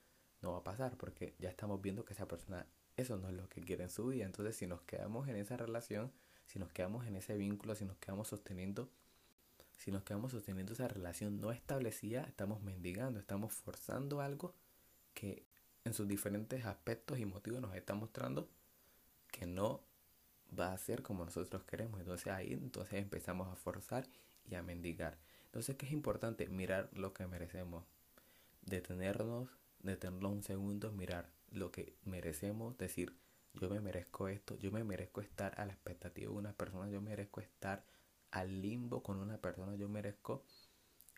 no 0.41 0.53
va 0.53 0.59
a 0.59 0.65
pasar 0.65 0.97
porque 0.97 1.35
ya 1.39 1.51
estamos 1.51 1.81
viendo 1.83 2.05
que 2.05 2.15
esa 2.15 2.27
persona 2.27 2.67
eso 2.97 3.17
no 3.17 3.29
es 3.29 3.35
lo 3.35 3.49
que 3.49 3.61
quiere 3.61 3.85
en 3.85 3.91
su 3.91 4.07
vida. 4.07 4.25
Entonces 4.25 4.57
si 4.57 4.67
nos 4.67 4.83
quedamos 4.83 5.29
en 5.29 5.37
esa 5.37 5.57
relación, 5.57 6.13
si 6.47 6.59
nos 6.59 6.73
quedamos 6.73 7.07
en 7.07 7.17
ese 7.17 7.37
vínculo, 7.37 7.75
si 7.75 7.85
nos 7.85 7.99
quedamos 7.99 8.29
sosteniendo 8.29 8.91
si 9.79 9.93
nos 9.93 10.03
quedamos 10.03 10.33
sosteniendo 10.33 10.73
esa 10.73 10.89
relación 10.89 11.41
no 11.41 11.53
establecida, 11.53 12.23
estamos 12.25 12.61
mendigando, 12.63 13.21
estamos 13.21 13.53
forzando 13.53 14.21
algo 14.21 14.55
que 15.15 15.47
en 15.85 15.95
sus 15.95 16.09
diferentes 16.09 16.67
aspectos 16.67 17.19
y 17.19 17.25
motivos 17.25 17.61
nos 17.61 17.75
está 17.77 17.95
mostrando 17.95 18.49
que 19.31 19.47
no 19.47 19.81
va 20.59 20.73
a 20.73 20.79
ser 20.79 21.03
como 21.03 21.25
nosotros 21.25 21.65
queremos. 21.65 22.01
Entonces 22.01 22.29
ahí 22.29 22.53
entonces 22.53 22.95
empezamos 22.95 23.49
a 23.49 23.57
forzar 23.57 24.09
y 24.49 24.55
a 24.55 24.63
mendigar. 24.63 25.19
Entonces, 25.47 25.77
¿qué 25.77 25.87
es 25.87 25.93
importante? 25.93 26.49
Mirar 26.49 26.91
lo 26.93 27.13
que 27.13 27.27
merecemos. 27.27 27.85
Detenernos, 28.63 29.49
detenernos 29.81 30.33
un 30.33 30.43
segundo, 30.43 30.93
mirar 30.93 31.31
lo 31.51 31.71
que 31.71 31.97
merecemos, 32.05 32.77
decir, 32.77 33.15
yo 33.55 33.71
me 33.71 33.81
merezco 33.81 34.29
esto, 34.29 34.57
yo 34.57 34.71
me 34.71 34.85
merezco 34.85 35.21
estar 35.21 35.59
a 35.59 35.65
la 35.65 35.73
expectativa 35.73 36.31
de 36.31 36.37
una 36.37 36.53
persona, 36.53 36.91
yo 36.91 37.01
merezco 37.01 37.41
estar 37.41 37.85
al 38.31 38.61
limbo 38.61 39.03
con 39.03 39.19
una 39.19 39.39
persona, 39.39 39.75
yo 39.75 39.89
merezco 39.89 40.45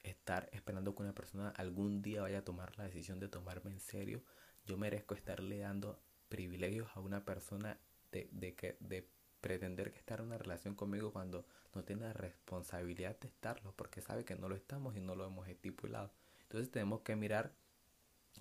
estar 0.05 0.49
esperando 0.53 0.95
que 0.95 1.03
una 1.03 1.15
persona 1.15 1.51
algún 1.51 2.03
día 2.03 2.23
vaya 2.23 2.39
a 2.39 2.45
tomar 2.45 2.77
la 2.79 2.85
decisión 2.85 3.19
de 3.19 3.29
tomarme 3.29 3.73
en 3.73 3.81
serio. 3.81 4.23
Yo 4.65 4.79
merezco 4.79 5.15
estarle 5.15 5.59
dando 5.59 6.01
privilegios 6.29 6.89
a 6.95 7.01
una 7.01 7.25
persona 7.25 7.79
de, 8.13 8.29
de, 8.33 8.55
que, 8.55 8.77
de 8.81 9.09
pretender 9.41 9.93
que 9.93 9.99
estar 9.99 10.21
en 10.21 10.27
una 10.27 10.39
relación 10.39 10.75
conmigo 10.75 11.13
cuando 11.13 11.45
no 11.75 11.85
tiene 11.85 12.03
la 12.03 12.13
responsabilidad 12.13 13.19
de 13.19 13.29
estarlo, 13.29 13.73
porque 13.77 14.01
sabe 14.01 14.25
que 14.25 14.37
no 14.37 14.49
lo 14.49 14.57
estamos 14.57 14.97
y 14.97 15.01
no 15.01 15.15
lo 15.15 15.27
hemos 15.27 15.49
estipulado. 15.49 16.11
Entonces 16.43 16.71
tenemos 16.71 17.01
que 17.01 17.17
mirar 17.17 17.53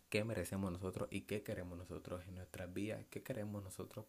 qué 0.10 0.24
merecemos 0.24 0.72
nosotros 0.72 1.08
y 1.12 1.22
qué 1.22 1.44
queremos 1.44 1.78
nosotros 1.78 2.24
en 2.28 2.36
nuestras 2.36 2.74
vidas, 2.74 3.06
qué 3.10 3.24
queremos 3.24 3.64
nosotros 3.64 4.06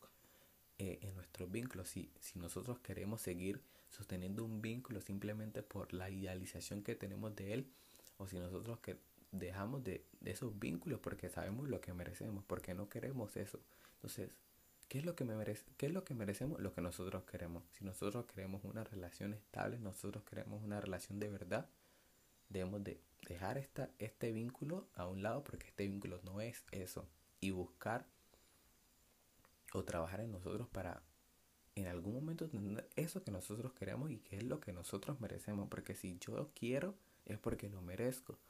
eh, 0.78 0.98
en 1.02 1.14
nuestros 1.14 1.50
vínculos. 1.50 1.88
Si, 1.88 2.10
si 2.20 2.38
nosotros 2.38 2.78
queremos 2.80 3.20
seguir 3.20 3.62
sosteniendo 3.90 4.44
un 4.44 4.62
vínculo 4.62 5.00
simplemente 5.00 5.62
por 5.62 5.92
la 5.92 6.10
idealización 6.10 6.82
que 6.82 6.94
tenemos 6.94 7.34
de 7.36 7.52
él, 7.52 7.70
o 8.16 8.26
si 8.26 8.38
nosotros 8.38 8.78
que 8.80 8.98
dejamos 9.32 9.84
de, 9.84 10.04
esos 10.24 10.58
vínculos 10.58 11.00
porque 11.00 11.28
sabemos 11.28 11.68
lo 11.68 11.80
que 11.80 11.92
merecemos, 11.92 12.44
porque 12.46 12.74
no 12.74 12.88
queremos 12.88 13.36
eso. 13.36 13.60
Entonces, 13.96 14.30
¿qué 14.90 14.98
es 14.98 15.04
lo 15.04 15.14
que 15.14 15.24
me 15.24 15.36
merece? 15.36 15.64
¿Qué 15.76 15.86
es 15.86 15.92
lo 15.92 16.02
que 16.02 16.14
merecemos? 16.14 16.60
Lo 16.60 16.74
que 16.74 16.80
nosotros 16.80 17.22
queremos. 17.22 17.62
Si 17.70 17.84
nosotros 17.84 18.26
queremos 18.26 18.64
una 18.64 18.82
relación 18.82 19.32
estable, 19.32 19.78
nosotros 19.78 20.24
queremos 20.24 20.64
una 20.64 20.80
relación 20.80 21.20
de 21.20 21.28
verdad, 21.28 21.70
debemos 22.48 22.82
de 22.82 23.00
dejar 23.22 23.56
esta, 23.56 23.90
este 24.00 24.32
vínculo 24.32 24.88
a 24.94 25.06
un 25.06 25.22
lado 25.22 25.44
porque 25.44 25.68
este 25.68 25.86
vínculo 25.86 26.20
no 26.24 26.40
es 26.40 26.64
eso 26.72 27.08
y 27.40 27.52
buscar 27.52 28.04
o 29.72 29.84
trabajar 29.84 30.22
en 30.22 30.32
nosotros 30.32 30.66
para 30.68 31.04
en 31.76 31.86
algún 31.86 32.14
momento 32.14 32.48
tener 32.48 32.88
eso 32.96 33.22
que 33.22 33.30
nosotros 33.30 33.72
queremos 33.74 34.10
y 34.10 34.18
que 34.18 34.38
es 34.38 34.42
lo 34.42 34.58
que 34.58 34.72
nosotros 34.72 35.20
merecemos. 35.20 35.68
Porque 35.68 35.94
si 35.94 36.18
yo 36.18 36.50
quiero, 36.52 36.96
es 37.26 37.38
porque 37.38 37.68
lo 37.68 37.80
merezco. 37.80 38.40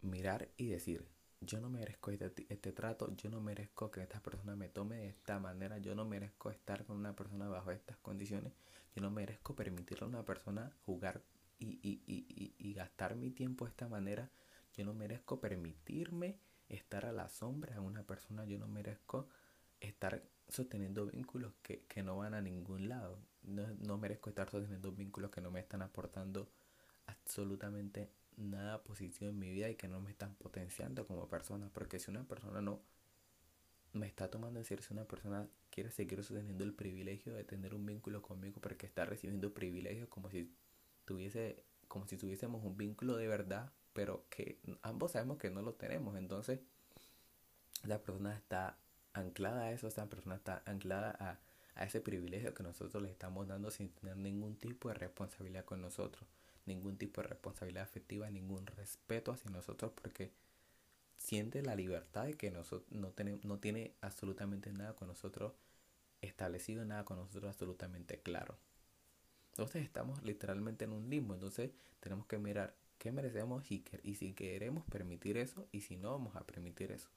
Mirar 0.00 0.48
y 0.56 0.66
decir, 0.66 1.06
yo 1.40 1.60
no 1.60 1.68
merezco 1.68 2.10
este, 2.10 2.46
este, 2.48 2.72
trato, 2.72 3.14
yo 3.16 3.30
no 3.30 3.40
merezco 3.40 3.90
que 3.90 4.02
esta 4.02 4.20
persona 4.20 4.56
me 4.56 4.68
tome 4.68 4.96
de 4.96 5.08
esta 5.08 5.38
manera, 5.38 5.78
yo 5.78 5.94
no 5.94 6.04
merezco 6.04 6.50
estar 6.50 6.84
con 6.84 6.96
una 6.96 7.14
persona 7.14 7.48
bajo 7.48 7.70
estas 7.70 7.96
condiciones, 7.98 8.52
yo 8.94 9.02
no 9.02 9.10
merezco 9.10 9.54
permitirle 9.54 10.04
a 10.04 10.08
una 10.08 10.24
persona 10.24 10.72
jugar 10.84 11.22
y, 11.58 11.78
y, 11.82 12.02
y, 12.06 12.54
y 12.58 12.74
gastar 12.74 13.16
mi 13.16 13.30
tiempo 13.30 13.64
de 13.64 13.70
esta 13.70 13.88
manera, 13.88 14.30
yo 14.74 14.84
no 14.84 14.94
merezco 14.94 15.40
permitirme 15.40 16.38
estar 16.68 17.06
a 17.06 17.12
la 17.12 17.28
sombra 17.28 17.74
de 17.74 17.80
una 17.80 18.02
persona, 18.02 18.44
yo 18.44 18.58
no 18.58 18.66
merezco 18.66 19.28
estar 19.80 20.22
sosteniendo 20.48 21.06
vínculos 21.06 21.52
que, 21.62 21.84
que 21.86 22.02
no 22.02 22.16
van 22.16 22.34
a 22.34 22.40
ningún 22.40 22.88
lado. 22.88 23.18
No, 23.42 23.66
no 23.86 23.98
merezco 23.98 24.30
estar 24.30 24.50
sosteniendo 24.50 24.92
vínculos 24.92 25.30
que 25.30 25.40
no 25.40 25.50
me 25.50 25.60
están 25.60 25.82
aportando 25.82 26.48
absolutamente 27.06 28.00
nada 28.00 28.25
positivo 28.84 29.30
en 29.30 29.38
mi 29.38 29.50
vida 29.50 29.68
y 29.70 29.76
que 29.76 29.88
no 29.88 30.00
me 30.00 30.10
están 30.10 30.34
potenciando 30.34 31.06
como 31.06 31.28
persona. 31.28 31.70
Porque 31.72 31.98
si 31.98 32.10
una 32.10 32.24
persona 32.24 32.60
no 32.60 32.80
me 33.92 34.06
está 34.06 34.30
tomando 34.30 34.58
en 34.58 34.64
serio, 34.64 34.84
si 34.84 34.92
una 34.92 35.04
persona 35.04 35.48
quiere 35.70 35.90
seguir 35.90 36.22
sosteniendo 36.22 36.64
el 36.64 36.74
privilegio 36.74 37.34
de 37.34 37.44
tener 37.44 37.74
un 37.74 37.86
vínculo 37.86 38.22
conmigo 38.22 38.60
porque 38.60 38.86
está 38.86 39.04
recibiendo 39.04 39.52
privilegios 39.54 40.08
como 40.08 40.30
si 40.30 40.52
tuviese, 41.04 41.64
como 41.88 42.06
si 42.06 42.16
tuviésemos 42.16 42.64
un 42.64 42.76
vínculo 42.76 43.16
de 43.16 43.28
verdad, 43.28 43.72
pero 43.92 44.26
que 44.28 44.58
ambos 44.82 45.12
sabemos 45.12 45.38
que 45.38 45.50
no 45.50 45.62
lo 45.62 45.74
tenemos. 45.74 46.16
Entonces, 46.16 46.60
la 47.84 48.02
persona 48.02 48.34
está 48.34 48.78
anclada 49.12 49.62
a 49.62 49.72
eso, 49.72 49.88
esa 49.88 50.08
persona 50.08 50.36
está 50.36 50.62
anclada 50.66 51.16
a, 51.18 51.38
a 51.74 51.84
ese 51.84 52.00
privilegio 52.00 52.52
que 52.54 52.62
nosotros 52.62 53.02
le 53.02 53.10
estamos 53.10 53.46
dando 53.48 53.70
sin 53.70 53.90
tener 53.90 54.16
ningún 54.16 54.56
tipo 54.56 54.88
de 54.88 54.94
responsabilidad 54.94 55.64
con 55.64 55.80
nosotros, 55.80 56.28
ningún 56.66 56.96
tipo 56.96 57.22
de 57.22 57.28
responsabilidad 57.28 57.84
afectiva, 57.84 58.30
ningún 58.30 58.66
respeto 58.66 59.32
hacia 59.32 59.50
nosotros 59.50 59.92
porque 59.94 60.32
siente 61.16 61.62
la 61.62 61.74
libertad 61.74 62.24
de 62.24 62.34
que 62.34 62.50
nosotros 62.50 62.90
no, 62.90 63.10
tenemos, 63.10 63.44
no 63.44 63.58
tiene 63.58 63.94
absolutamente 64.00 64.72
nada 64.72 64.94
con 64.94 65.08
nosotros 65.08 65.52
establecido, 66.20 66.84
nada 66.84 67.04
con 67.04 67.18
nosotros 67.18 67.48
absolutamente 67.48 68.20
claro. 68.20 68.58
Entonces 69.52 69.84
estamos 69.84 70.22
literalmente 70.22 70.84
en 70.84 70.92
un 70.92 71.08
limbo, 71.08 71.34
entonces 71.34 71.70
tenemos 72.00 72.26
que 72.26 72.38
mirar 72.38 72.74
qué 72.98 73.12
merecemos 73.12 73.70
y, 73.70 73.84
y 74.02 74.16
si 74.16 74.34
queremos 74.34 74.84
permitir 74.84 75.38
eso 75.38 75.66
y 75.72 75.80
si 75.82 75.96
no 75.96 76.12
vamos 76.12 76.36
a 76.36 76.44
permitir 76.44 76.92
eso. 76.92 77.08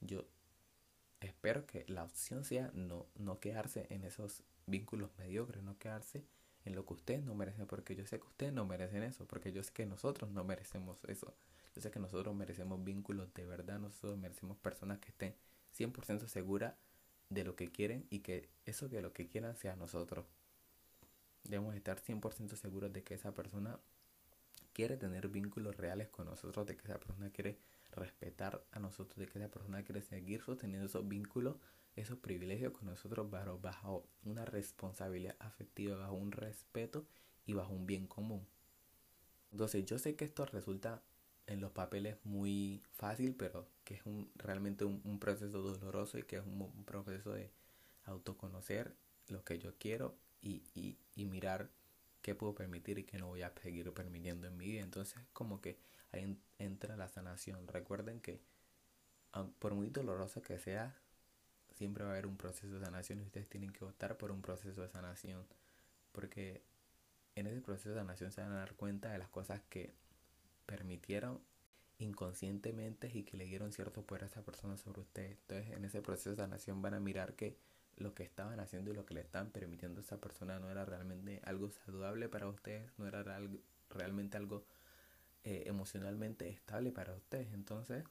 Yo 0.00 0.26
espero 1.20 1.66
que 1.66 1.84
la 1.88 2.04
opción 2.04 2.44
sea 2.44 2.70
no, 2.74 3.06
no 3.14 3.38
quedarse 3.38 3.86
en 3.90 4.04
esos 4.04 4.42
vínculos 4.66 5.10
mediocres, 5.18 5.62
no 5.62 5.78
quedarse 5.78 6.24
en 6.66 6.74
lo 6.74 6.84
que 6.84 6.94
ustedes 6.94 7.24
no 7.24 7.34
merecen, 7.34 7.66
porque 7.66 7.94
yo 7.94 8.04
sé 8.06 8.18
que 8.18 8.26
ustedes 8.26 8.52
no 8.52 8.66
merecen 8.66 9.04
eso, 9.04 9.24
porque 9.26 9.52
yo 9.52 9.62
sé 9.62 9.72
que 9.72 9.86
nosotros 9.86 10.30
no 10.32 10.44
merecemos 10.44 11.02
eso. 11.04 11.32
Yo 11.74 11.80
sé 11.80 11.92
que 11.92 12.00
nosotros 12.00 12.34
merecemos 12.34 12.82
vínculos 12.82 13.32
de 13.34 13.46
verdad, 13.46 13.78
nosotros 13.78 14.18
merecemos 14.18 14.58
personas 14.58 14.98
que 14.98 15.10
estén 15.10 15.34
100% 15.78 16.26
seguras 16.26 16.74
de 17.30 17.44
lo 17.44 17.54
que 17.54 17.70
quieren 17.70 18.06
y 18.10 18.18
que 18.18 18.48
eso 18.64 18.90
que 18.90 19.00
lo 19.00 19.12
que 19.12 19.28
quieran 19.28 19.56
sea 19.56 19.76
nosotros. 19.76 20.26
Debemos 21.44 21.76
estar 21.76 22.00
100% 22.00 22.56
seguros 22.56 22.92
de 22.92 23.04
que 23.04 23.14
esa 23.14 23.32
persona 23.32 23.78
quiere 24.72 24.96
tener 24.96 25.28
vínculos 25.28 25.76
reales 25.76 26.08
con 26.08 26.26
nosotros, 26.26 26.66
de 26.66 26.76
que 26.76 26.82
esa 26.82 26.98
persona 26.98 27.30
quiere 27.30 27.58
respetar 27.92 28.64
a 28.72 28.80
nosotros, 28.80 29.16
de 29.16 29.26
que 29.26 29.38
esa 29.38 29.48
persona 29.48 29.84
quiere 29.84 30.02
seguir 30.02 30.42
sosteniendo 30.42 30.86
esos 30.86 31.06
vínculos, 31.06 31.56
esos 31.96 32.18
privilegios 32.18 32.72
con 32.72 32.86
nosotros 32.86 33.30
bajo, 33.30 33.58
bajo 33.58 34.08
una 34.24 34.44
responsabilidad 34.44 35.36
afectiva, 35.38 35.96
bajo 35.96 36.14
un 36.14 36.30
respeto 36.30 37.06
y 37.46 37.54
bajo 37.54 37.72
un 37.72 37.86
bien 37.86 38.06
común. 38.06 38.46
Entonces 39.50 39.84
yo 39.86 39.98
sé 39.98 40.14
que 40.14 40.26
esto 40.26 40.44
resulta 40.44 41.02
en 41.46 41.60
los 41.60 41.72
papeles 41.72 42.18
muy 42.24 42.82
fácil, 42.92 43.34
pero 43.34 43.68
que 43.84 43.94
es 43.94 44.04
un, 44.04 44.30
realmente 44.34 44.84
un, 44.84 45.18
proceso 45.18 45.62
doloroso 45.62 46.18
y 46.18 46.24
que 46.24 46.36
es 46.36 46.42
un, 46.42 46.84
proceso 46.84 47.32
de 47.32 47.50
autoconocer 48.04 48.94
lo 49.28 49.44
que 49.44 49.58
yo 49.58 49.74
quiero 49.78 50.16
y, 50.42 50.62
y, 51.14 51.24
mirar 51.24 51.70
qué 52.20 52.34
puedo 52.34 52.54
permitir 52.54 52.98
y 52.98 53.04
qué 53.04 53.18
no 53.18 53.28
voy 53.28 53.42
a 53.42 53.52
seguir 53.62 53.92
permitiendo 53.92 54.46
en 54.46 54.56
mi 54.56 54.66
vida. 54.66 54.82
Entonces 54.82 55.20
como 55.32 55.60
que 55.60 55.78
ahí 56.12 56.36
entra 56.58 56.96
la 56.96 57.08
sanación. 57.08 57.66
Recuerden 57.68 58.20
que 58.20 58.40
por 59.58 59.74
muy 59.74 59.88
doloroso 59.90 60.42
que 60.42 60.58
sea, 60.58 60.96
siempre 61.76 62.04
va 62.04 62.10
a 62.10 62.12
haber 62.14 62.26
un 62.26 62.36
proceso 62.36 62.74
de 62.74 62.84
sanación 62.84 63.20
y 63.20 63.22
ustedes 63.22 63.48
tienen 63.48 63.70
que 63.70 63.84
optar 63.84 64.16
por 64.16 64.32
un 64.32 64.42
proceso 64.42 64.82
de 64.82 64.88
sanación. 64.88 65.46
Porque 66.12 66.62
en 67.34 67.46
ese 67.46 67.60
proceso 67.60 67.90
de 67.90 67.96
sanación 67.96 68.32
se 68.32 68.40
van 68.40 68.52
a 68.52 68.56
dar 68.56 68.74
cuenta 68.74 69.12
de 69.12 69.18
las 69.18 69.28
cosas 69.28 69.60
que 69.68 69.94
permitieron 70.66 71.40
inconscientemente 71.98 73.10
y 73.12 73.22
que 73.22 73.36
le 73.36 73.44
dieron 73.44 73.72
cierto 73.72 74.02
poder 74.02 74.24
a 74.24 74.26
esa 74.26 74.42
persona 74.42 74.76
sobre 74.76 75.02
ustedes. 75.02 75.38
Entonces 75.42 75.70
en 75.72 75.84
ese 75.84 76.02
proceso 76.02 76.30
de 76.30 76.36
sanación 76.36 76.82
van 76.82 76.94
a 76.94 77.00
mirar 77.00 77.34
que 77.34 77.56
lo 77.96 78.14
que 78.14 78.22
estaban 78.24 78.60
haciendo 78.60 78.90
y 78.90 78.94
lo 78.94 79.06
que 79.06 79.14
le 79.14 79.20
estaban 79.20 79.50
permitiendo 79.50 80.00
a 80.00 80.04
esa 80.04 80.20
persona 80.20 80.58
no 80.58 80.70
era 80.70 80.84
realmente 80.84 81.40
algo 81.44 81.70
saludable 81.70 82.28
para 82.28 82.48
ustedes, 82.48 82.90
no 82.98 83.06
era 83.06 83.24
realmente 83.90 84.36
algo 84.36 84.66
eh, 85.44 85.64
emocionalmente 85.66 86.48
estable 86.48 86.92
para 86.92 87.14
ustedes. 87.14 87.52
Entonces, 87.54 88.04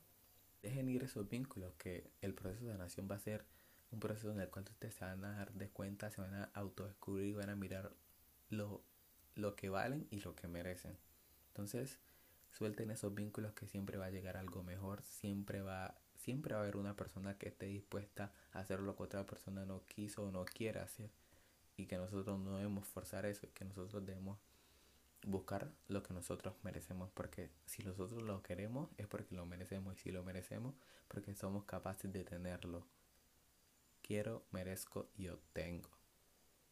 dejen 0.63 0.89
ir 0.89 1.04
esos 1.04 1.30
vínculos, 1.30 1.75
que 1.75 2.10
el 2.21 2.34
proceso 2.34 2.65
de 2.65 2.71
sanación 2.71 3.08
va 3.10 3.15
a 3.15 3.19
ser 3.19 3.45
un 3.91 3.99
proceso 3.99 4.31
en 4.31 4.39
el 4.39 4.49
cual 4.49 4.65
ustedes 4.69 4.95
se 4.95 5.05
van 5.05 5.23
a 5.25 5.37
dar 5.37 5.53
de 5.53 5.69
cuenta, 5.69 6.11
se 6.11 6.21
van 6.21 6.33
a 6.33 6.43
autodescubrir 6.53 7.27
y 7.27 7.33
van 7.33 7.49
a 7.49 7.55
mirar 7.55 7.93
lo, 8.49 8.83
lo 9.35 9.55
que 9.55 9.69
valen 9.69 10.07
y 10.11 10.19
lo 10.21 10.35
que 10.35 10.47
merecen. 10.47 10.97
Entonces, 11.47 11.99
suelten 12.51 12.91
esos 12.91 13.13
vínculos 13.13 13.53
que 13.53 13.67
siempre 13.67 13.97
va 13.97 14.05
a 14.05 14.09
llegar 14.11 14.37
algo 14.37 14.63
mejor, 14.63 15.03
siempre 15.03 15.61
va, 15.61 15.95
siempre 16.15 16.53
va 16.53 16.61
a 16.61 16.63
haber 16.63 16.77
una 16.77 16.95
persona 16.95 17.37
que 17.37 17.49
esté 17.49 17.67
dispuesta 17.67 18.31
a 18.51 18.59
hacer 18.59 18.79
lo 18.79 18.95
que 18.95 19.03
otra 19.03 19.25
persona 19.25 19.65
no 19.65 19.85
quiso 19.85 20.23
o 20.23 20.31
no 20.31 20.45
quiere 20.45 20.79
hacer. 20.79 21.09
Y 21.77 21.87
que 21.87 21.97
nosotros 21.97 22.39
no 22.39 22.57
debemos 22.57 22.87
forzar 22.87 23.25
eso, 23.25 23.45
y 23.45 23.49
que 23.49 23.65
nosotros 23.65 24.05
debemos 24.05 24.39
buscar 25.25 25.71
lo 25.87 26.03
que 26.03 26.13
nosotros 26.13 26.55
merecemos, 26.63 27.09
porque 27.13 27.49
si 27.65 27.83
nosotros 27.83 28.21
lo 28.21 28.41
queremos 28.43 28.89
es 28.97 29.07
porque 29.07 29.35
lo 29.35 29.45
merecemos 29.45 29.95
y 29.95 29.99
si 29.99 30.11
lo 30.11 30.23
merecemos 30.23 30.75
porque 31.07 31.33
somos 31.35 31.65
capaces 31.65 32.11
de 32.11 32.23
tenerlo. 32.23 32.85
Quiero, 34.05 34.45
merezco 34.51 35.09
y 35.17 35.29
obtengo. 35.29 35.89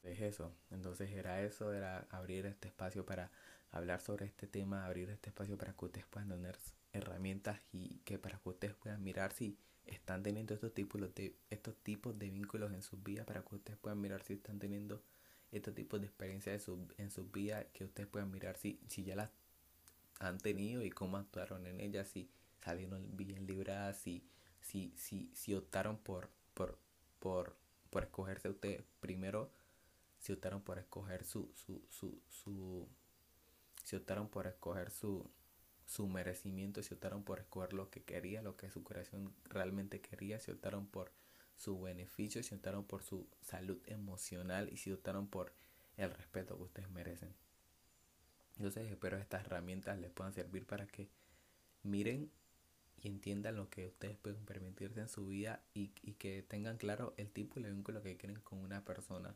Es 0.03 0.21
eso, 0.21 0.53
entonces 0.69 1.09
era 1.09 1.41
eso, 1.41 1.73
era 1.73 2.05
abrir 2.11 2.45
este 2.45 2.67
espacio 2.67 3.07
para 3.07 3.31
hablar 3.71 4.01
sobre 4.01 4.27
este 4.27 4.45
tema, 4.45 4.85
abrir 4.85 5.09
este 5.09 5.29
espacio 5.29 5.57
para 5.57 5.73
que 5.73 5.85
ustedes 5.85 6.05
puedan 6.05 6.29
tener 6.29 6.59
herramientas 6.91 7.59
y 7.71 7.97
que 8.05 8.19
para 8.19 8.37
que 8.37 8.49
ustedes 8.49 8.75
puedan 8.75 9.03
mirar 9.03 9.33
si 9.33 9.57
están 9.87 10.21
teniendo 10.21 10.53
estos 10.53 10.75
tipos 10.75 11.01
de, 11.15 11.35
estos 11.49 11.75
tipos 11.77 12.19
de 12.19 12.29
vínculos 12.29 12.71
en 12.71 12.83
sus 12.83 13.01
vidas, 13.01 13.25
para 13.25 13.41
que 13.41 13.55
ustedes 13.55 13.79
puedan 13.79 13.99
mirar 13.99 14.21
si 14.21 14.33
están 14.33 14.59
teniendo 14.59 15.01
estos 15.51 15.73
tipos 15.73 15.99
de 16.01 16.05
experiencias 16.05 16.69
en 16.97 17.09
su 17.09 17.31
vida 17.31 17.63
que 17.73 17.83
ustedes 17.83 18.07
puedan 18.07 18.29
mirar 18.29 18.57
si, 18.57 18.79
si 18.87 19.03
ya 19.03 19.15
las 19.15 19.31
han 20.19 20.37
tenido 20.37 20.83
y 20.83 20.91
cómo 20.91 21.17
actuaron 21.17 21.65
en 21.65 21.81
ellas, 21.81 22.09
si 22.09 22.29
salieron 22.63 23.17
bien 23.17 23.47
libradas, 23.47 23.97
si, 23.97 24.23
si, 24.61 24.93
si, 24.95 25.31
si 25.33 25.55
optaron 25.55 25.97
por, 25.97 26.29
por, 27.23 27.55
por 27.89 28.03
escogerse 28.03 28.49
ustedes 28.49 28.83
primero, 28.99 29.49
si 30.19 30.33
optaron 30.33 30.61
por 30.61 30.77
escoger 30.77 31.23
su, 31.23 31.49
su, 31.55 31.81
su, 31.89 32.21
su 32.27 32.85
si 33.85 33.95
optaron 33.95 34.27
por 34.27 34.45
escoger 34.45 34.91
su, 34.91 35.31
su 35.85 36.05
merecimiento, 36.07 36.83
si 36.83 36.93
optaron 36.93 37.23
por 37.23 37.39
escoger 37.39 37.71
lo 37.71 37.89
que 37.89 38.03
quería, 38.03 38.41
lo 38.41 38.57
que 38.57 38.69
su 38.69 38.83
corazón 38.83 39.33
realmente 39.45 40.01
quería, 40.01 40.41
si 40.41 40.51
optaron 40.51 40.85
por 40.85 41.13
su 41.55 41.81
beneficio, 41.81 42.43
si 42.43 42.55
optaron 42.55 42.83
por 42.83 43.03
su 43.03 43.25
salud 43.39 43.81
emocional 43.85 44.67
y 44.69 44.75
si 44.75 44.91
optaron 44.91 45.27
por 45.27 45.53
el 45.95 46.11
respeto 46.13 46.57
que 46.57 46.63
ustedes 46.63 46.89
merecen. 46.89 47.33
Entonces 48.57 48.91
espero 48.91 49.15
estas 49.15 49.45
herramientas 49.45 49.97
les 49.97 50.11
puedan 50.11 50.33
servir 50.33 50.65
para 50.65 50.87
que 50.87 51.07
miren 51.83 52.29
y 53.03 53.09
entiendan 53.09 53.57
lo 53.57 53.69
que 53.69 53.87
ustedes 53.87 54.17
pueden 54.17 54.43
permitirse 54.45 55.01
en 55.01 55.09
su 55.09 55.27
vida 55.27 55.61
y, 55.73 55.91
y 56.01 56.13
que 56.13 56.41
tengan 56.41 56.77
claro 56.77 57.13
el 57.17 57.29
tipo 57.29 57.59
de 57.59 57.69
vínculo 57.69 58.01
que 58.01 58.17
quieren 58.17 58.39
con 58.39 58.59
una 58.59 58.83
persona 58.83 59.35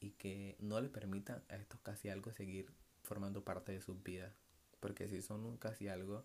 y 0.00 0.12
que 0.12 0.56
no 0.58 0.80
le 0.80 0.88
permitan 0.88 1.44
a 1.48 1.56
estos 1.56 1.80
casi 1.80 2.08
algo 2.08 2.32
seguir 2.32 2.72
formando 3.02 3.44
parte 3.44 3.72
de 3.72 3.82
sus 3.82 4.02
vidas. 4.02 4.32
Porque 4.80 5.08
si 5.08 5.20
son 5.20 5.44
un 5.44 5.58
casi 5.58 5.88
algo, 5.88 6.24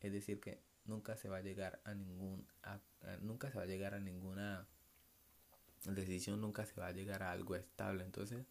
es 0.00 0.12
decir 0.12 0.40
que 0.40 0.60
nunca 0.84 1.16
se 1.16 1.28
va 1.28 1.38
a 1.38 1.42
llegar 1.42 1.80
a 1.84 1.94
ningún 1.94 2.46
nunca 3.20 3.50
se 3.50 3.56
va 3.56 3.62
a 3.62 3.66
llegar 3.66 3.94
a 3.94 4.00
ninguna 4.00 4.66
decisión 5.84 6.40
nunca 6.40 6.66
se 6.66 6.80
va 6.80 6.88
a 6.88 6.92
llegar 6.92 7.22
a 7.22 7.30
algo 7.30 7.54
estable 7.54 8.04
entonces 8.04 8.44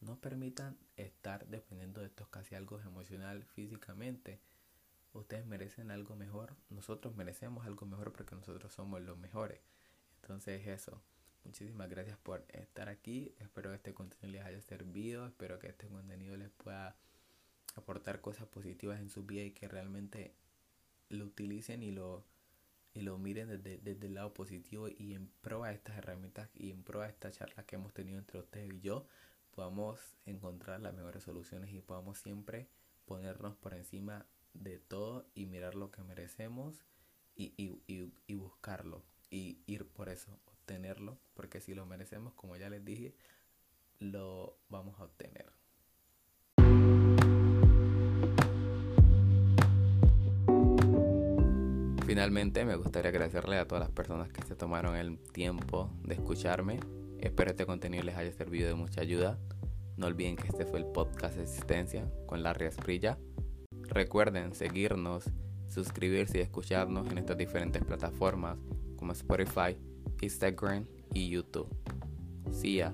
no 0.00 0.20
permitan 0.20 0.76
estar 0.96 1.46
dependiendo 1.48 2.00
de 2.00 2.06
estos 2.06 2.28
casi 2.28 2.54
algo 2.54 2.80
emocional, 2.80 3.44
físicamente. 3.44 4.40
Ustedes 5.12 5.46
merecen 5.46 5.90
algo 5.90 6.16
mejor, 6.16 6.54
nosotros 6.70 7.16
merecemos 7.16 7.66
algo 7.66 7.86
mejor 7.86 8.12
porque 8.12 8.34
nosotros 8.34 8.72
somos 8.72 9.00
los 9.00 9.18
mejores. 9.18 9.60
Entonces 10.22 10.66
eso, 10.66 11.02
muchísimas 11.44 11.88
gracias 11.88 12.18
por 12.18 12.44
estar 12.48 12.88
aquí, 12.88 13.34
espero 13.38 13.70
que 13.70 13.76
este 13.76 13.94
contenido 13.94 14.28
les 14.30 14.44
haya 14.44 14.60
servido, 14.60 15.26
espero 15.26 15.58
que 15.58 15.68
este 15.68 15.88
contenido 15.88 16.36
les 16.36 16.50
pueda 16.50 16.96
aportar 17.74 18.20
cosas 18.20 18.46
positivas 18.48 19.00
en 19.00 19.08
su 19.08 19.24
vida 19.24 19.42
y 19.42 19.52
que 19.52 19.68
realmente 19.68 20.34
lo 21.08 21.24
utilicen 21.24 21.82
y 21.82 21.90
lo, 21.90 22.24
y 22.92 23.00
lo 23.00 23.16
miren 23.18 23.48
desde, 23.48 23.78
desde 23.78 24.06
el 24.06 24.14
lado 24.14 24.34
positivo 24.34 24.88
y 24.88 25.14
en 25.14 25.28
pro 25.40 25.64
a 25.64 25.72
estas 25.72 25.96
herramientas 25.96 26.50
y 26.54 26.70
en 26.70 26.82
pro 26.82 27.00
a 27.00 27.08
esta 27.08 27.30
charla 27.30 27.64
que 27.64 27.76
hemos 27.76 27.94
tenido 27.94 28.18
entre 28.18 28.40
ustedes 28.40 28.74
y 28.74 28.80
yo 28.80 29.06
podamos 29.52 30.16
encontrar 30.26 30.80
las 30.80 30.94
mejores 30.94 31.22
soluciones 31.22 31.72
y 31.72 31.80
podamos 31.80 32.18
siempre 32.18 32.68
ponernos 33.06 33.56
por 33.56 33.74
encima 33.74 34.26
de 34.58 34.78
todo 34.78 35.26
y 35.34 35.46
mirar 35.46 35.74
lo 35.74 35.90
que 35.90 36.02
merecemos 36.02 36.84
y, 37.34 37.52
y, 37.56 37.80
y, 37.86 38.12
y 38.26 38.34
buscarlo 38.34 39.02
y 39.30 39.58
ir 39.66 39.86
por 39.86 40.08
eso, 40.08 40.38
obtenerlo, 40.46 41.18
porque 41.34 41.60
si 41.60 41.74
lo 41.74 41.86
merecemos, 41.86 42.34
como 42.34 42.56
ya 42.56 42.68
les 42.70 42.84
dije, 42.84 43.14
lo 43.98 44.56
vamos 44.68 44.98
a 44.98 45.04
obtener. 45.04 45.52
Finalmente, 52.06 52.64
me 52.64 52.74
gustaría 52.74 53.10
agradecerle 53.10 53.58
a 53.58 53.68
todas 53.68 53.84
las 53.84 53.90
personas 53.90 54.32
que 54.32 54.42
se 54.42 54.56
tomaron 54.56 54.96
el 54.96 55.18
tiempo 55.18 55.92
de 56.04 56.14
escucharme. 56.14 56.80
Espero 57.20 57.50
este 57.50 57.66
contenido 57.66 58.02
les 58.02 58.16
haya 58.16 58.32
servido 58.32 58.66
de 58.66 58.74
mucha 58.74 59.02
ayuda. 59.02 59.38
No 59.96 60.06
olviden 60.06 60.36
que 60.36 60.48
este 60.48 60.64
fue 60.64 60.78
el 60.78 60.86
podcast 60.86 61.38
Existencia 61.38 62.10
con 62.26 62.42
Larry 62.42 62.66
Asprilla. 62.66 63.18
Recuerden 63.88 64.54
seguirnos, 64.54 65.24
suscribirse 65.68 66.38
y 66.38 66.40
escucharnos 66.42 67.10
en 67.10 67.18
estas 67.18 67.36
diferentes 67.36 67.82
plataformas 67.84 68.58
como 68.96 69.12
Spotify, 69.12 69.76
Instagram 70.20 70.86
y 71.14 71.30
YouTube. 71.30 71.68
See 72.52 72.76
ya. 72.76 72.92